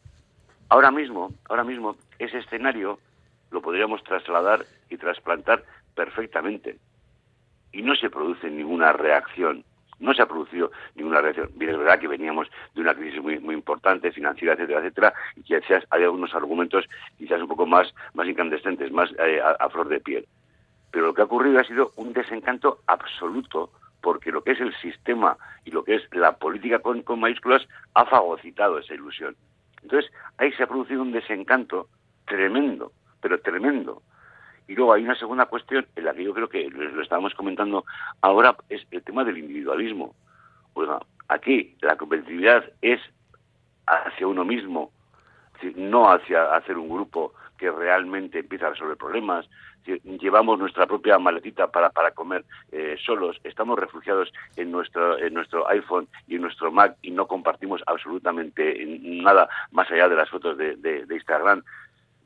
[0.68, 2.98] Ahora mismo, ahora mismo, ese escenario
[3.50, 5.62] lo podríamos trasladar y trasplantar
[5.94, 6.78] perfectamente
[7.72, 9.64] y no se produce ninguna reacción.
[10.04, 11.48] No se ha producido ninguna reacción.
[11.54, 15.42] Bien, es verdad que veníamos de una crisis muy, muy importante, financiera, etcétera, etcétera, y
[15.42, 16.84] quizás hay algunos argumentos
[17.16, 20.26] quizás un poco más, más incandescentes, más eh, a, flor de piel.
[20.90, 23.70] Pero lo que ha ocurrido ha sido un desencanto absoluto
[24.02, 27.66] porque lo que es el sistema y lo que es la política con, con mayúsculas
[27.94, 29.34] ha fagocitado esa ilusión.
[29.82, 31.88] Entonces, ahí se ha producido un desencanto
[32.26, 34.02] tremendo, pero tremendo.
[34.66, 37.84] Y luego hay una segunda cuestión en la que yo creo que lo estábamos comentando
[38.22, 40.14] ahora, es el tema del individualismo.
[40.74, 43.00] Oiga, aquí la competitividad es
[43.86, 44.90] hacia uno mismo,
[45.76, 49.48] no hacia hacer un grupo que realmente empieza a resolver problemas.
[49.84, 55.68] Llevamos nuestra propia maletita para, para comer eh, solos, estamos refugiados en nuestro, en nuestro
[55.68, 60.56] iPhone y en nuestro Mac y no compartimos absolutamente nada más allá de las fotos
[60.56, 61.62] de, de Instagram.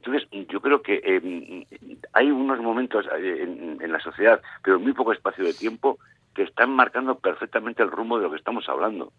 [0.03, 1.67] Entonces, yo creo que eh,
[2.13, 3.43] hay unos momentos eh,
[3.81, 5.99] en, la sociedad, pero muy poco espacio de tiempo,
[6.35, 9.13] que están marcando perfectamente el rumbo de lo que estamos hablando.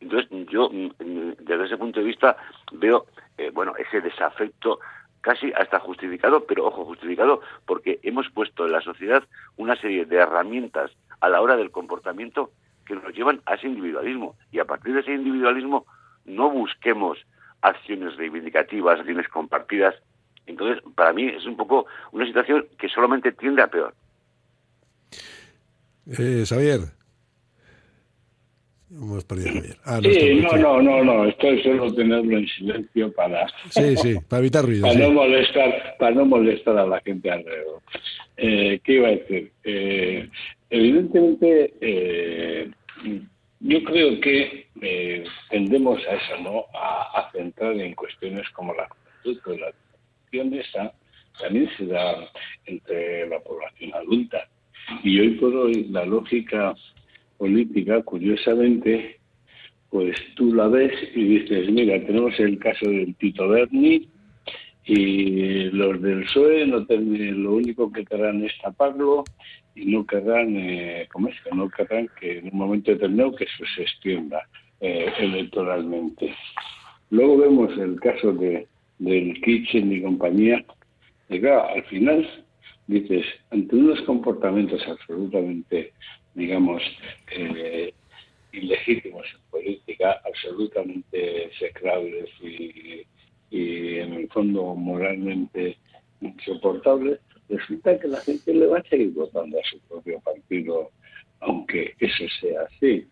[0.00, 2.36] Entonces, yo, mm, desde ese punto de vista,
[2.72, 4.78] veo, eh, bueno, ese desafecto
[5.20, 9.24] casi hasta justificado, pero ojo, justificado porque hemos puesto en la sociedad
[9.56, 12.50] una serie de herramientas a la hora del comportamiento
[12.86, 14.36] que nos llevan a ese individualismo.
[14.52, 15.84] Y a partir de ese individualismo
[16.24, 17.18] no busquemos
[17.62, 19.94] acciones reivindicativas, acciones compartidas.
[20.46, 23.94] Entonces, para mí es un poco una situación que solamente tiende a peor.
[26.06, 26.80] Eh, Xavier.
[28.88, 29.76] Hemos perdido a Javier.
[29.84, 33.46] Ah, no, sí, no, no, no, no, esto es solo tenerlo en silencio para...
[33.70, 34.86] Sí, sí, para evitar ruido.
[34.86, 37.82] para, no molestar, para no molestar a la gente alrededor.
[38.36, 39.52] Eh, ¿Qué iba a decir?
[39.64, 40.28] Eh,
[40.70, 42.70] evidentemente, eh,
[43.66, 46.64] yo creo que eh, tendemos a eso, ¿no?
[46.74, 50.92] A, centrar en cuestiones como la juventud, la educación esa
[51.38, 52.30] también se da
[52.64, 54.48] entre la población adulta.
[55.02, 56.74] Y hoy por hoy la lógica
[57.36, 59.18] política, curiosamente,
[59.90, 64.08] pues tú la ves y dices, mira, tenemos el caso del Tito Berni
[64.84, 69.24] y los del PSOE no lo único que querrán es taparlo
[69.84, 73.82] no querrán, eh, ¿cómo es no querrán que en un momento determinado que eso se
[73.82, 74.42] extienda
[74.80, 76.34] eh, electoralmente.
[77.10, 78.66] Luego vemos el caso de
[78.98, 80.64] del Kitchen y compañía,
[81.28, 82.44] y al final
[82.86, 85.92] dices, ante unos comportamientos absolutamente,
[86.34, 86.82] digamos,
[87.32, 87.92] eh,
[88.52, 93.02] ilegítimos en política, absolutamente execrables y,
[93.50, 95.76] y en el fondo moralmente
[96.20, 100.90] insoportables, resulta que la gente le va a seguir votando a su propio partido,
[101.40, 103.06] aunque eso sea así.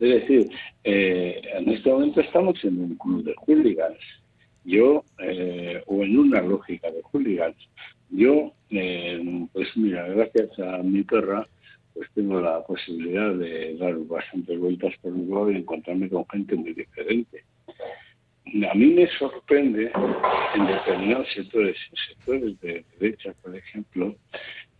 [0.00, 0.50] Es decir,
[0.84, 3.98] eh, en este momento estamos en un club de hooligans.
[4.64, 7.56] Yo, eh, o en una lógica de hooligans.
[8.10, 11.46] Yo, eh, pues mira, gracias a mi perra,
[11.92, 16.56] pues tengo la posibilidad de dar bastantes vueltas por el globo y encontrarme con gente
[16.56, 17.44] muy diferente
[18.46, 19.90] a mí me sorprende
[20.54, 24.14] en determinados sectores, en sectores de derecha, por ejemplo,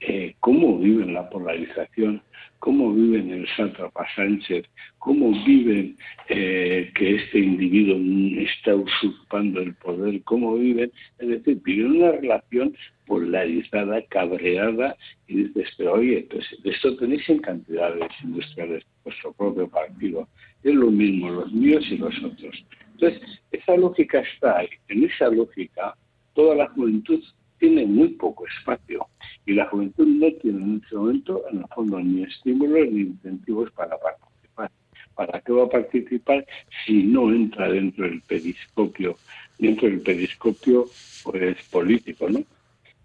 [0.01, 2.23] eh, cómo viven la polarización,
[2.59, 4.67] cómo viven el sátrapa Sánchez,
[4.99, 5.97] cómo viven
[6.29, 7.97] eh, que este individuo
[8.43, 14.97] está usurpando el poder, cómo viven, es decir, viven una relación polarizada, cabreada,
[15.27, 20.29] y dices, pero oye, pues esto tenéis en cantidades industriales, vuestro propio partido,
[20.63, 22.65] es lo mismo los míos y los otros.
[22.95, 25.97] Entonces, esa lógica está ahí, en esa lógica
[26.35, 27.23] toda la juventud
[27.59, 29.07] tiene muy poco espacio
[29.47, 33.71] y la juventud no tiene en este momento, en el fondo, ni estímulos ni incentivos
[33.73, 34.71] para participar.
[35.15, 36.45] ¿Para qué va a participar
[36.85, 39.17] si no entra dentro del periscopio,
[39.59, 40.87] dentro del periscopio
[41.23, 42.43] pues, político, ¿no?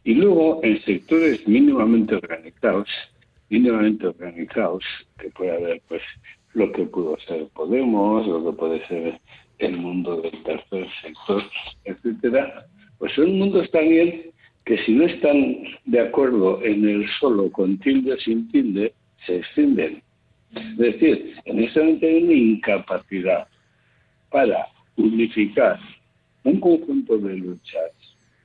[0.04, 2.89] Y luego, en sectores mínimamente organizados,
[3.49, 4.84] mínimamente organizados,
[5.19, 6.02] que puede haber, pues,
[6.54, 9.19] lo que pudo ser Podemos, lo que puede ser
[9.59, 11.43] el mundo del tercer sector,
[11.85, 12.65] etcétera,
[12.97, 14.31] pues son mundos también
[14.65, 18.93] que si no están de acuerdo en el solo con tilde sin tilde,
[19.25, 20.01] se extienden.
[20.55, 23.47] Es decir, en este momento hay una incapacidad
[24.31, 25.79] para unificar
[26.43, 27.91] un conjunto de luchas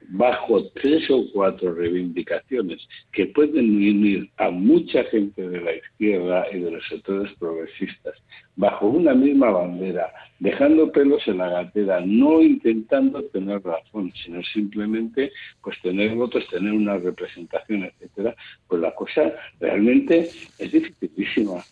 [0.09, 6.61] bajo tres o cuatro reivindicaciones que pueden unir a mucha gente de la izquierda y
[6.61, 8.15] de los sectores progresistas
[8.57, 15.33] bajo una misma bandera, dejando pelos en la gatera, no intentando tener razón, sino simplemente
[15.63, 18.37] pues tener votos, tener una representación, etcétera,
[18.69, 21.65] pues la cosa realmente es dificilísima.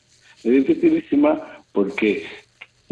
[0.42, 2.25] Es dificilísima porque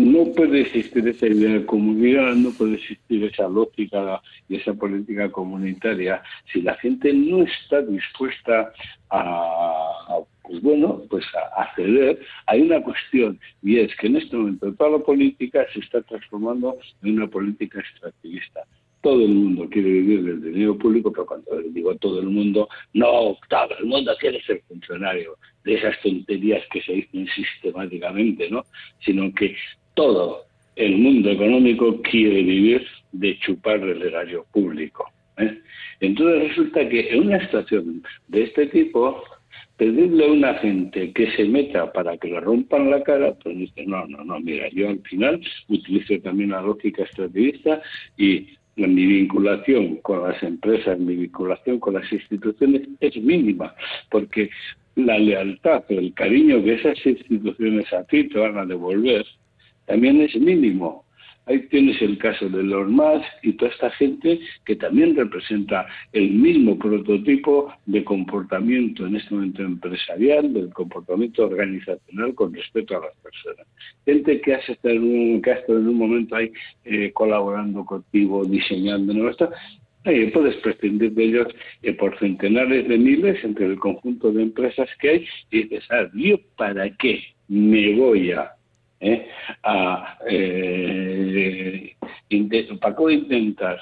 [0.01, 5.31] no puede existir esa idea de comunidad, no puede existir esa lógica y esa política
[5.31, 8.73] comunitaria si la gente no está dispuesta
[9.11, 11.25] a, pues bueno, pues
[11.57, 12.19] a, ceder.
[12.47, 16.79] Hay una cuestión y es que en este momento toda la política se está transformando
[17.03, 18.65] en una política extractivista
[19.03, 23.39] todo el mundo quiere vivir del dinero público, pero cuando digo todo el mundo, no
[23.49, 28.65] todo el mundo quiere ser funcionario de esas tonterías que se dicen sistemáticamente, ¿no?
[29.05, 29.57] Sino que
[30.01, 35.05] todo el mundo económico quiere vivir de chupar del erario público.
[35.37, 35.59] ¿eh?
[36.01, 39.23] Entonces resulta que en una situación de este tipo,
[39.77, 43.85] pedirle a una gente que se meta para que le rompan la cara, pues dice,
[43.85, 47.83] no, no, no, mira, yo al final utilizo también la lógica estrategista
[48.17, 53.75] y mi vinculación con las empresas, mi vinculación con las instituciones es mínima,
[54.11, 54.49] porque
[54.97, 59.27] la lealtad, el cariño que esas instituciones a ti te van a devolver,
[59.91, 61.05] también es mínimo.
[61.47, 66.31] Ahí tienes el caso de los más y toda esta gente que también representa el
[66.31, 73.17] mismo prototipo de comportamiento en este momento empresarial, del comportamiento organizacional con respecto a las
[73.17, 73.67] personas.
[74.05, 76.53] Gente que ha estado en un, momento ahí
[76.85, 79.29] eh, colaborando contigo, diseñando, ¿no?
[79.29, 79.51] Esto,
[80.05, 81.49] puedes prescindir de ellos
[81.83, 86.09] eh, por centenares de miles entre el conjunto de empresas que hay y dices, ah,
[86.15, 88.53] ¿yo para qué me voy a
[89.01, 89.29] ¿eh?
[89.63, 91.97] a eh,
[92.81, 93.81] para intentar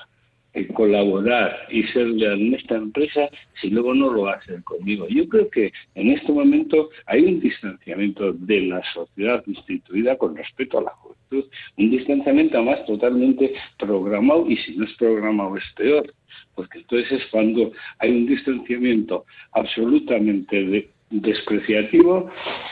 [0.54, 3.28] eh, colaborar y ser leal en esta empresa
[3.60, 5.06] si luego no lo hacen conmigo.
[5.08, 10.78] Yo creo que en este momento hay un distanciamiento de la sociedad instituida con respecto
[10.78, 16.14] a la juventud, un distanciamiento más totalmente programado y si no es programado es peor,
[16.54, 22.30] porque entonces es cuando hay un distanciamiento absolutamente de despreciativo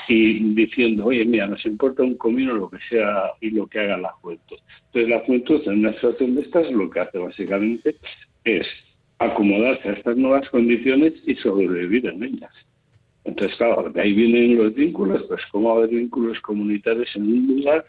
[0.08, 3.96] y diciendo, oye, mira, nos importa un comino lo que sea y lo que haga
[3.96, 4.58] la juventud.
[4.86, 7.96] Entonces la juventud en una situación de estas lo que hace básicamente
[8.44, 8.66] es
[9.18, 12.52] acomodarse a estas nuevas condiciones y sobrevivir en ellas.
[13.24, 17.84] Entonces, claro, de ahí vienen los vínculos, pues cómo haber vínculos comunitarios en un lugar,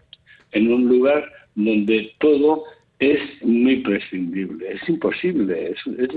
[0.51, 2.63] en un lugar donde todo
[2.97, 6.09] es muy prescindible, es imposible, es, es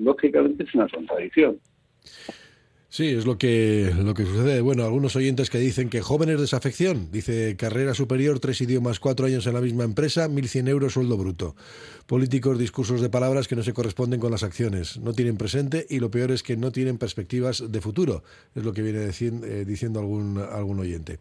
[0.00, 1.58] lógicamente es una contradicción.
[2.90, 4.62] Sí, es lo que, lo que sucede.
[4.62, 9.46] Bueno, algunos oyentes que dicen que jóvenes desafección, dice carrera superior, tres idiomas, cuatro años
[9.46, 11.54] en la misma empresa, 1.100 euros sueldo bruto.
[12.06, 15.98] Políticos, discursos de palabras que no se corresponden con las acciones, no tienen presente y
[15.98, 18.22] lo peor es que no tienen perspectivas de futuro,
[18.54, 21.18] es lo que viene eh, diciendo algún, algún oyente.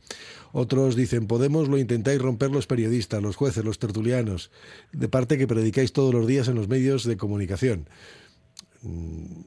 [0.54, 4.52] Otros dicen, Podemos lo intentáis romper los periodistas, los jueces, los tertulianos,
[4.94, 7.90] de parte que predicáis todos los días en los medios de comunicación.
[8.84, 9.42] Mm,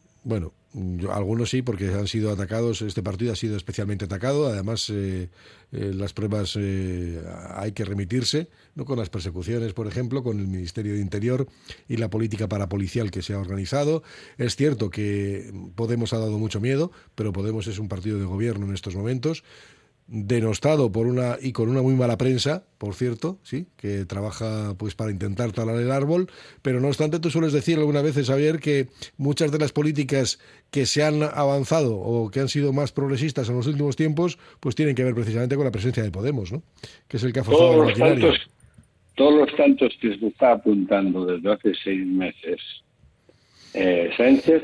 [1.13, 2.83] algunos sí, porque han sido atacados.
[2.83, 4.47] Este partido ha sido especialmente atacado.
[4.47, 5.29] Además, eh,
[5.73, 7.21] eh, las pruebas eh,
[7.57, 11.49] hay que remitirse, no con las persecuciones, por ejemplo, con el Ministerio de Interior
[11.89, 14.03] y la política parapolicial que se ha organizado.
[14.39, 18.67] Es cierto que Podemos ha dado mucho miedo, pero Podemos es un partido de gobierno
[18.67, 19.43] en estos momentos.
[20.13, 24.97] Denostado por una y con una muy mala prensa, por cierto, sí, que trabaja pues
[24.97, 26.27] para intentar talar el árbol,
[26.63, 28.89] pero no obstante tú sueles decir algunas veces, Javier, que
[29.19, 30.41] muchas de las políticas
[30.73, 34.75] que se han avanzado o que han sido más progresistas en los últimos tiempos, pues
[34.75, 36.65] tienen que ver precisamente con la presencia de Podemos, ¿no?
[37.07, 38.51] Que es el que ha forzado todos la los tantos,
[39.15, 42.61] todos los tantos que se está apuntando desde hace seis meses
[43.75, 44.63] eh, Sánchez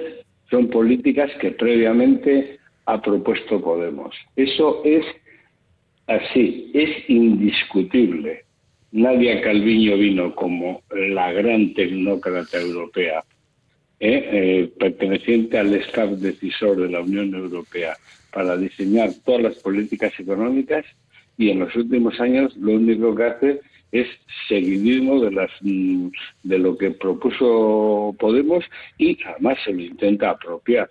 [0.50, 4.12] son políticas que previamente ha propuesto Podemos.
[4.34, 5.04] Eso es
[6.06, 8.44] así, es indiscutible.
[8.92, 13.24] Nadia Calviño vino como la gran tecnócrata europea,
[14.00, 14.28] ¿eh?
[14.32, 17.96] Eh, perteneciente al staff decisor de la Unión Europea,
[18.32, 20.84] para diseñar todas las políticas económicas
[21.36, 23.60] y en los últimos años lo único que hace
[23.92, 24.08] es
[24.48, 26.08] seguidismo de las mm,
[26.42, 28.64] de lo que propuso Podemos
[28.98, 30.88] y además se lo intenta apropiar.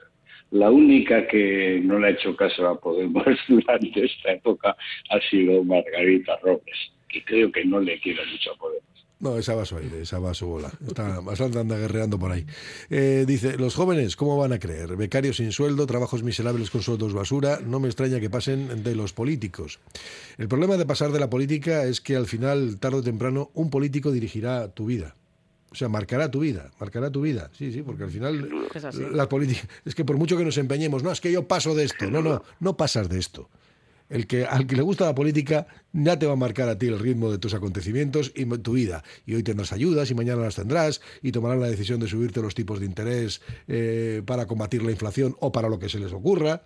[0.52, 4.76] La única que no le ha hecho caso a Podemos durante esta época
[5.10, 8.86] ha sido Margarita Robles, que creo que no le quiere mucho a Podemos.
[9.20, 10.72] No, esa va su aire, esa va su bola.
[10.86, 12.46] Está bastante anda guerreando por ahí.
[12.90, 14.98] Eh, dice, los jóvenes, ¿cómo van a creer?
[14.98, 19.14] Becarios sin sueldo, trabajos miserables con sueldos basura, no me extraña que pasen de los
[19.14, 19.80] políticos.
[20.38, 23.70] El problema de pasar de la política es que al final, tarde o temprano, un
[23.70, 25.16] político dirigirá tu vida.
[25.76, 27.52] O sea, marcará tu vida, marcará tu vida.
[27.52, 31.04] Sí, sí, porque al final Es la política es que por mucho que nos empeñemos,
[31.04, 32.10] no, es que yo paso de esto.
[32.10, 33.50] No, no, no pasas de esto.
[34.08, 36.88] El que al que le gusta la política ya te va a marcar a ti
[36.88, 39.04] el ritmo de tus acontecimientos y tu vida.
[39.26, 42.56] Y hoy tendrás ayudas y mañana las tendrás y tomarán la decisión de subirte los
[42.56, 46.62] tipos de interés eh, para combatir la inflación o para lo que se les ocurra.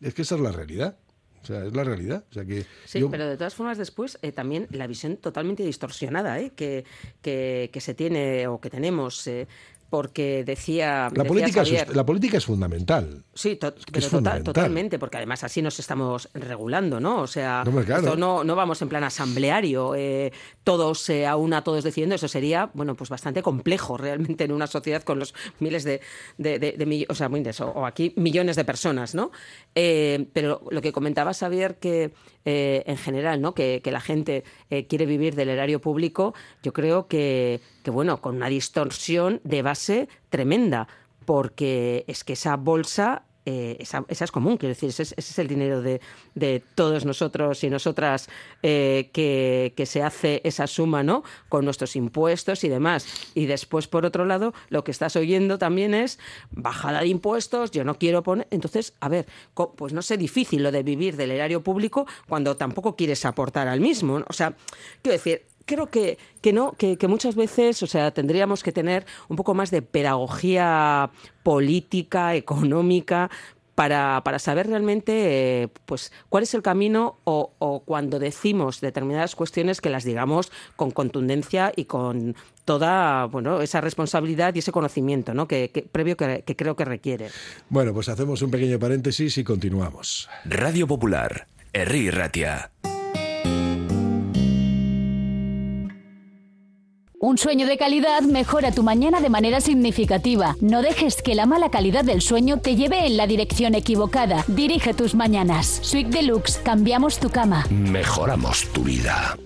[0.00, 0.98] Es que esa es la realidad.
[1.42, 2.24] O sea, es la realidad.
[2.30, 5.64] O sea que Sí, yo- pero de todas formas después eh, también la visión totalmente
[5.64, 6.52] distorsionada ¿eh?
[6.54, 6.84] que,
[7.20, 9.48] que, que se tiene o que tenemos, eh,
[9.92, 13.24] porque decía, la, decía política es, la política es fundamental.
[13.34, 14.44] Sí, to- que pero es total- fundamental.
[14.54, 17.20] totalmente, porque además así nos estamos regulando, ¿no?
[17.20, 18.02] O sea, No, claro.
[18.02, 20.32] esto no, no vamos en plan asambleario, eh,
[20.64, 24.66] todos eh, a una, todos decidiendo, eso sería, bueno, pues bastante complejo realmente en una
[24.66, 26.00] sociedad con los miles de,
[26.38, 29.30] de, de- o sea, miles, o, o aquí millones de personas, ¿no?
[29.74, 32.12] Eh, pero lo que comentaba Xavier, que
[32.44, 33.54] eh, en general, ¿no?
[33.54, 38.20] Que, que la gente eh, quiere vivir del erario público, yo creo que, que, bueno,
[38.20, 40.88] con una distorsión de base tremenda,
[41.24, 45.32] porque es que esa bolsa eh, esa, esa es común, quiero decir, ese es, ese
[45.32, 46.00] es el dinero de,
[46.34, 48.28] de todos nosotros y nosotras
[48.62, 51.24] eh, que, que se hace esa suma, ¿no?
[51.48, 53.06] Con nuestros impuestos y demás.
[53.34, 56.18] Y después, por otro lado, lo que estás oyendo también es
[56.52, 58.46] bajada de impuestos, yo no quiero poner.
[58.50, 59.26] Entonces, a ver,
[59.76, 63.80] pues no sé, difícil lo de vivir del erario público cuando tampoco quieres aportar al
[63.80, 64.20] mismo.
[64.20, 64.26] ¿no?
[64.28, 64.54] O sea,
[65.02, 69.04] quiero decir, creo que, que no, que, que muchas veces, o sea, tendríamos que tener
[69.28, 71.10] un poco más de pedagogía
[71.42, 73.30] política, económica,
[73.74, 79.34] para, para saber realmente eh, pues cuál es el camino o, o cuando decimos determinadas
[79.34, 82.36] cuestiones que las digamos con contundencia y con
[82.66, 85.48] toda bueno esa responsabilidad y ese conocimiento ¿no?
[85.48, 87.30] que, que- previo que, que creo que requiere.
[87.70, 90.28] Bueno, pues hacemos un pequeño paréntesis y continuamos.
[90.44, 92.70] Radio Popular, Herri Ratia.
[97.24, 100.56] Un sueño de calidad mejora tu mañana de manera significativa.
[100.60, 104.44] No dejes que la mala calidad del sueño te lleve en la dirección equivocada.
[104.48, 105.78] Dirige tus mañanas.
[105.84, 107.64] Sweet Deluxe, cambiamos tu cama.
[107.70, 109.36] Mejoramos tu vida.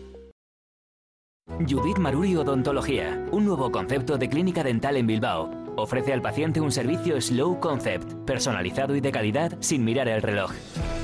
[1.69, 5.66] Judith Maruri Odontología, un nuevo concepto de clínica dental en Bilbao.
[5.77, 10.51] Ofrece al paciente un servicio Slow Concept, personalizado y de calidad sin mirar el reloj.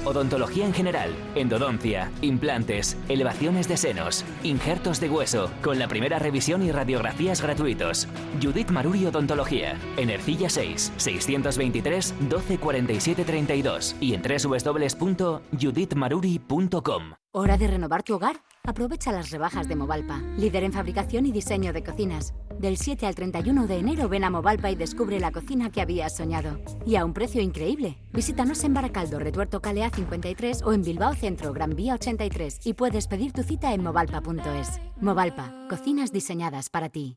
[0.04, 6.62] Odontología en general, endodoncia, implantes, elevaciones de senos, injertos de hueso, con la primera revisión
[6.62, 8.08] y radiografías gratuitos.
[8.42, 17.21] Judith Maruri Odontología, en Ercilla 6, 623 12 47 32 y en www.judithmaruri.com.
[17.34, 18.42] ¿Hora de renovar tu hogar?
[18.62, 22.34] Aprovecha las rebajas de Movalpa, líder en fabricación y diseño de cocinas.
[22.58, 26.14] Del 7 al 31 de enero ven a Movalpa y descubre la cocina que habías
[26.14, 26.60] soñado.
[26.84, 27.96] Y a un precio increíble.
[28.12, 33.06] Visítanos en Baracaldo, Retuerto Calea 53 o en Bilbao Centro, Gran Vía 83 y puedes
[33.06, 34.78] pedir tu cita en movalpa.es.
[35.00, 37.16] Movalpa, cocinas diseñadas para ti.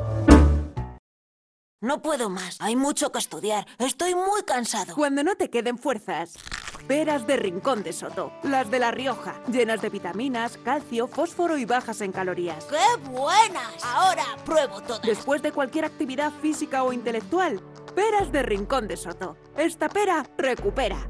[1.81, 2.57] No puedo más.
[2.61, 3.65] Hay mucho que estudiar.
[3.79, 4.93] Estoy muy cansado.
[4.93, 6.35] Cuando no te queden fuerzas,
[6.87, 8.31] peras de Rincón de Soto.
[8.43, 9.41] Las de La Rioja.
[9.47, 12.65] Llenas de vitaminas, calcio, fósforo y bajas en calorías.
[12.65, 13.83] ¡Qué buenas!
[13.83, 15.01] Ahora pruebo todas.
[15.01, 17.59] Después de cualquier actividad física o intelectual,
[17.95, 19.35] peras de Rincón de Soto.
[19.57, 21.09] Esta pera recupera.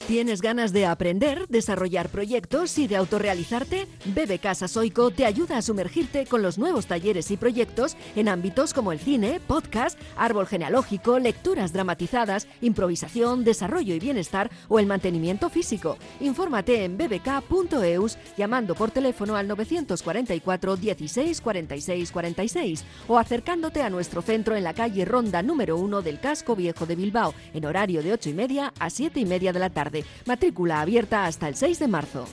[0.07, 3.87] ¿Tienes ganas de aprender, desarrollar proyectos y de autorrealizarte?
[4.05, 8.73] Bebe Casa Soico te ayuda a sumergirte con los nuevos talleres y proyectos en ámbitos
[8.73, 15.49] como el cine, podcast, árbol genealógico, lecturas dramatizadas, improvisación, desarrollo y bienestar o el mantenimiento
[15.49, 15.97] físico.
[16.19, 24.21] Infórmate en bbk.eus llamando por teléfono al 944 16 46 46 o acercándote a nuestro
[24.21, 28.13] centro en la calle Ronda número 1 del Casco Viejo de Bilbao en horario de
[28.13, 29.90] 8 y media a 7 y media de la tarde.
[30.25, 32.27] Matrícula abierta hasta el 6 de marzo.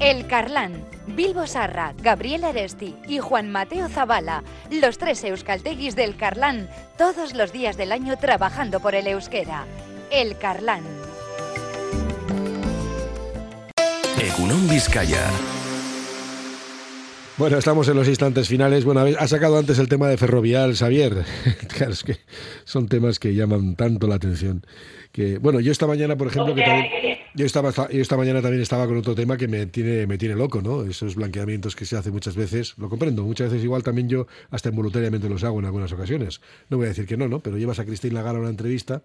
[0.00, 6.68] El Carlán, Bilbo Sarra, Gabriel Aresti y Juan Mateo Zavala, los tres euskalteguis del Carlán,
[6.96, 9.64] todos los días del año trabajando por el euskera.
[10.10, 10.84] El Carlán.
[14.20, 15.24] Egunon Vizcaya.
[17.38, 18.86] Bueno, estamos en los instantes finales.
[18.86, 21.22] Bueno, ha sacado antes el tema de Ferrovial, Xavier.
[21.76, 22.16] claro, es que
[22.64, 24.64] son temas que llaman tanto la atención.
[25.12, 26.86] Que, bueno, yo esta mañana, por ejemplo, que también,
[27.34, 30.34] yo, estaba, yo esta mañana también estaba con otro tema que me tiene, me tiene
[30.34, 30.84] loco, ¿no?
[30.84, 34.70] Esos blanqueamientos que se hacen muchas veces, lo comprendo, muchas veces igual también yo hasta
[34.70, 36.40] involuntariamente los hago en algunas ocasiones.
[36.70, 37.40] No voy a decir que no, ¿no?
[37.40, 39.02] Pero llevas a Cristina Lagarde a una entrevista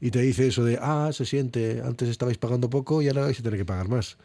[0.00, 3.38] y te dice eso de, ah, se siente, antes estabais pagando poco y ahora vais
[3.38, 4.16] a tener que pagar más.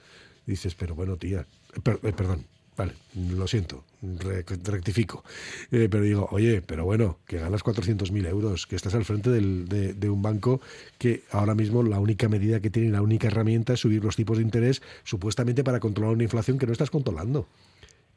[0.45, 1.45] dices, pero bueno, tía,
[1.83, 2.45] per, eh, perdón,
[2.77, 5.23] Vale, lo siento, rectifico.
[5.71, 10.09] Eh, pero digo, oye, pero bueno, que ganas 400.000 euros, que estás al frente de,
[10.09, 10.59] un banco
[10.97, 14.37] que ahora mismo la única medida que tiene, la única herramienta es subir los tipos
[14.37, 17.47] de interés, supuestamente para controlar una inflación que no estás controlando.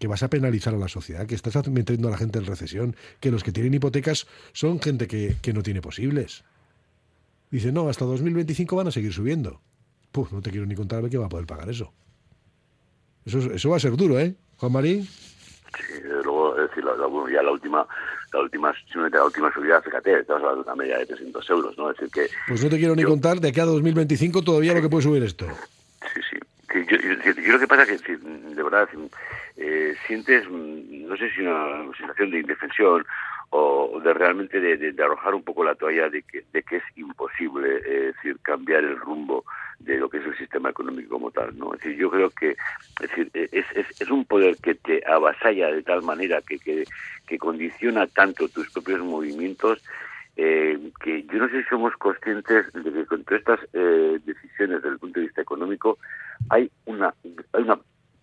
[0.01, 2.97] Que vas a penalizar a la sociedad, que estás metiendo a la gente en recesión,
[3.21, 6.45] que los que tienen hipotecas son gente que, que no tiene posibles.
[7.51, 9.61] Dice, no, hasta 2025 van a seguir subiendo.
[10.11, 11.93] Puf, no te quiero ni contar que va a poder pagar eso.
[13.25, 14.37] Eso, eso va a ser duro, ¿eh?
[14.59, 15.05] Juan Marín.
[15.05, 17.87] Sí, desde luego, es decir, la, la, ya la última,
[18.33, 21.91] la última, la última subida, fíjate, estamos hablando de una media de 300 euros, ¿no?
[21.91, 22.35] Es decir que...
[22.49, 25.23] Pues no te quiero ni contar de aquí a 2025 todavía lo que puede subir
[25.23, 25.47] esto.
[26.15, 26.39] Sí, sí.
[26.73, 28.89] sí yo, yo, yo, lo que pasa es que, de verdad,
[29.57, 33.05] eh, sientes, no sé si una sensación de indefensión
[33.51, 36.77] o de realmente de, de, de, arrojar un poco la toalla de que, de que
[36.77, 39.45] es imposible eh, decir cambiar el rumbo
[39.79, 42.51] de lo que es el sistema económico como tal no es decir yo creo que
[42.51, 42.57] es
[43.11, 46.85] decir es, es, es un poder que te avasalla de tal manera que, que,
[47.27, 49.83] que condiciona tanto tus propios movimientos
[50.37, 54.83] eh, que yo no sé si somos conscientes de que con todas estas eh, decisiones
[54.83, 55.99] desde el punto de vista económico
[56.51, 57.15] hay una
[57.53, 57.79] hay una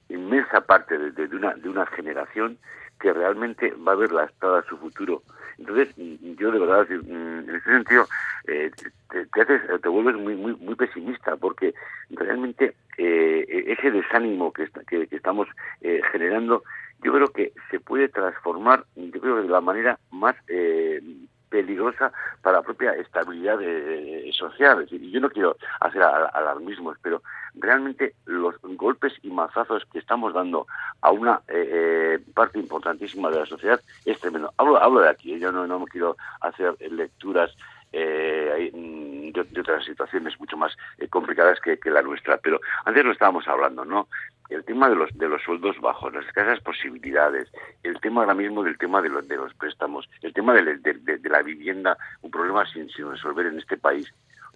[0.10, 2.58] inmensa parte de, de una de una generación
[3.00, 5.24] que realmente va a ver lastrada su futuro.
[5.58, 8.08] Entonces, yo de verdad, en ese sentido,
[8.48, 8.72] eh,
[9.10, 11.74] te, te, haces, te vuelves muy, muy, muy pesimista, porque
[12.10, 14.68] realmente eh, ese desánimo que
[15.12, 15.48] estamos
[15.82, 16.64] eh, generando,
[17.04, 21.02] yo creo que se puede transformar, yo creo que de la manera más eh,
[21.56, 24.82] peligrosa para la propia estabilidad eh, social.
[24.82, 27.22] Es decir, yo no quiero hacer alarmismos, pero
[27.56, 30.68] realmente los golpes y mazazos que estamos dando
[31.00, 34.54] a una eh, parte importantísima de la sociedad es tremendo.
[34.58, 37.56] Hablo, hablo de aquí, yo no, no quiero hacer lecturas
[37.94, 38.70] eh,
[39.36, 42.38] de, de, otras situaciones mucho más eh, complicadas que, que, la nuestra.
[42.38, 44.08] Pero antes lo estábamos hablando, ¿no?
[44.50, 47.52] el tema de los de los sueldos bajos, las escasas posibilidades,
[47.84, 50.80] el tema ahora mismo del tema de los de los préstamos, el tema de,
[51.24, 54.12] la vivienda, un problema sin, sin resolver en este país.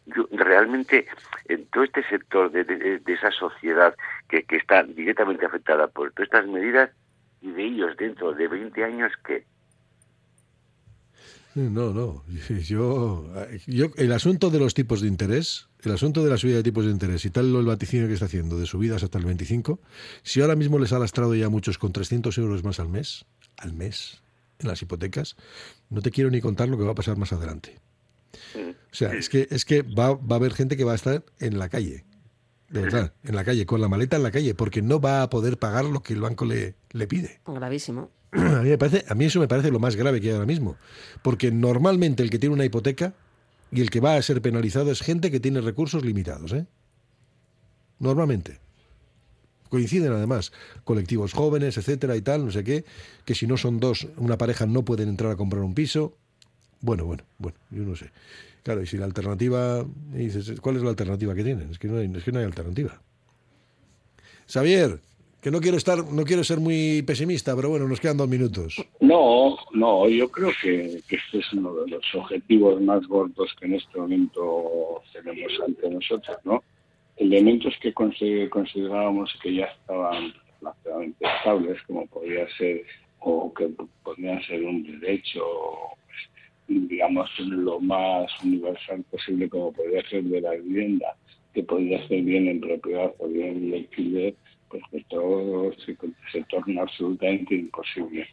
[0.06, 1.08] Yo, realmente,
[1.46, 3.96] en todo este sector de, de esa sociedad
[4.28, 6.90] que, que, está directamente afectada por todas estas medidas,
[7.42, 9.46] y de ellos dentro de 20 años, ¿qué?
[11.56, 12.24] No, no.
[12.64, 13.28] Yo,
[13.68, 16.86] yo, el asunto de los tipos de interés, el asunto de la subida de tipos
[16.86, 19.80] de interés y tal el vaticinio que está haciendo de subidas hasta el 25,
[20.24, 23.26] si ahora mismo les ha lastrado ya muchos con 300 euros más al mes,
[23.58, 24.22] al mes,
[24.60, 25.36] en las hipotecas,
[25.90, 27.80] no te quiero ni contar lo que va a pasar más adelante.
[28.56, 31.24] O sea, es que, es que va, va a haber gente que va a estar
[31.40, 32.06] en la calle,
[32.70, 35.30] de verdad, en la calle, con la maleta en la calle, porque no va a
[35.30, 37.42] poder pagar lo que el banco le, le pide.
[37.46, 38.12] Gravísimo.
[39.10, 40.78] A mí, eso me parece lo más grave que hay ahora mismo.
[41.22, 43.14] Porque normalmente el que tiene una hipoteca
[43.72, 46.54] y el que va a ser penalizado es gente que tiene recursos limitados.
[46.54, 46.66] ¿eh?
[48.00, 48.60] Normalmente.
[49.70, 50.52] Coinciden además
[50.84, 52.86] colectivos jóvenes, etcétera y tal, no sé qué,
[53.24, 56.18] que si no son dos, una pareja no pueden entrar a comprar un piso.
[56.82, 58.12] Bueno, bueno, bueno, yo no sé.
[58.64, 61.70] Claro, y si la alternativa, dices, ¿cuál es la alternativa que tienen?
[61.70, 63.00] Es que no hay, es que no hay alternativa.
[64.48, 65.00] Xavier,
[65.42, 68.76] que no quiero estar, no quiero ser muy pesimista, pero bueno, nos quedan dos minutos.
[69.00, 73.76] No, no, yo creo que, este es uno de los objetivos más gordos que en
[73.76, 76.64] este momento tenemos ante nosotros, ¿no?
[77.16, 82.84] Elementos que considerábamos que ya estaban relativamente estables, como podría ser,
[83.20, 83.70] o que
[84.04, 85.42] podrían ser un derecho,
[86.68, 91.16] digamos, lo más universal posible, como podría ser de la vivienda,
[91.54, 94.36] que podría ser bien en propiedad o bien en alquiler,
[94.70, 98.28] pues que todo se, torna absolutamente imposible.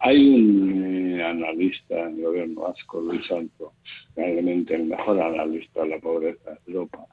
[0.00, 3.72] Hay un eh, analista en el gobierno vasco, Luis Santo,
[4.14, 7.06] probablemente el mejor analista de la pobreza de Europa,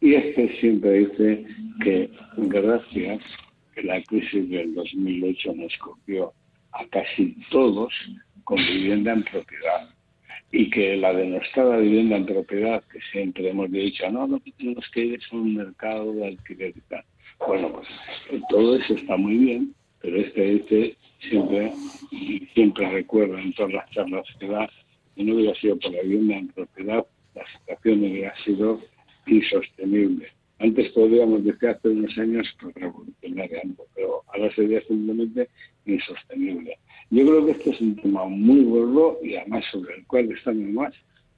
[0.00, 1.46] y este siempre dice
[1.82, 3.22] que gracias
[3.74, 6.32] que la crisis del 2008 nos cogió
[6.72, 7.92] a casi todos
[8.44, 9.90] con vivienda en propiedad
[10.50, 14.84] y que la denostada vivienda en propiedad, que siempre hemos dicho, no, lo que tenemos
[14.90, 17.04] que ir es un mercado de alquiler y tal.
[17.46, 20.96] Bueno, pues todo eso está muy bien, pero este dice
[21.28, 21.72] siempre,
[22.54, 24.68] siempre recuerda en todas las charlas que da,
[25.14, 28.80] que no hubiera sido por la vivienda en propiedad, la situación hubiera sido
[29.26, 30.28] insostenible.
[30.58, 33.62] Antes podríamos decir hace unos años revolucionaria,
[33.94, 35.48] pero ahora sería simplemente
[35.86, 36.78] insostenible.
[37.10, 40.68] Yo creo que este es un tema muy gordo y además sobre el cual estamos
[40.70, 40.94] más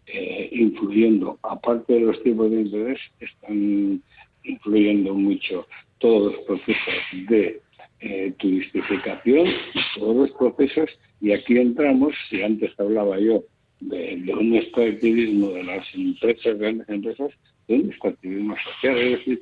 [0.07, 4.03] eh, influyendo, aparte de los tipos de interés, están
[4.45, 5.67] influyendo mucho
[5.99, 6.95] todos los procesos
[7.29, 7.61] de
[8.01, 9.49] eh, turistificación,
[9.97, 10.91] todos los procesos,
[11.21, 13.43] y aquí entramos, si antes hablaba yo
[13.81, 17.31] de, un extractivismo de las empresas, grandes empresas,
[17.69, 19.41] de un extractivismo social, es decir,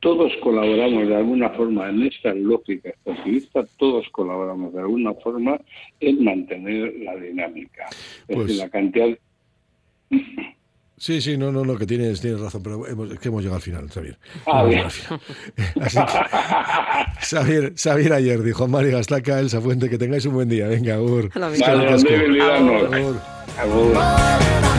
[0.00, 5.58] todos colaboramos de alguna forma en esta lógica extractivista, todos colaboramos de alguna forma
[6.00, 7.86] en mantener la dinámica.
[7.86, 9.18] Es decir, pues la cantidad...
[10.96, 13.56] Sí, sí, no, no, no, que tienes, tienes razón, pero hemos, es que hemos llegado
[13.56, 14.16] al final, Xavier.
[14.46, 14.86] Ah, bien.
[15.80, 20.68] Así que, Xavier, Xavier ayer dijo Mari Gastaca, Elsa Fuente, que tengáis un buen día.
[20.68, 21.30] Venga, Agur.
[21.34, 21.62] Vale,
[22.94, 23.20] Agur.
[23.58, 24.73] Agur.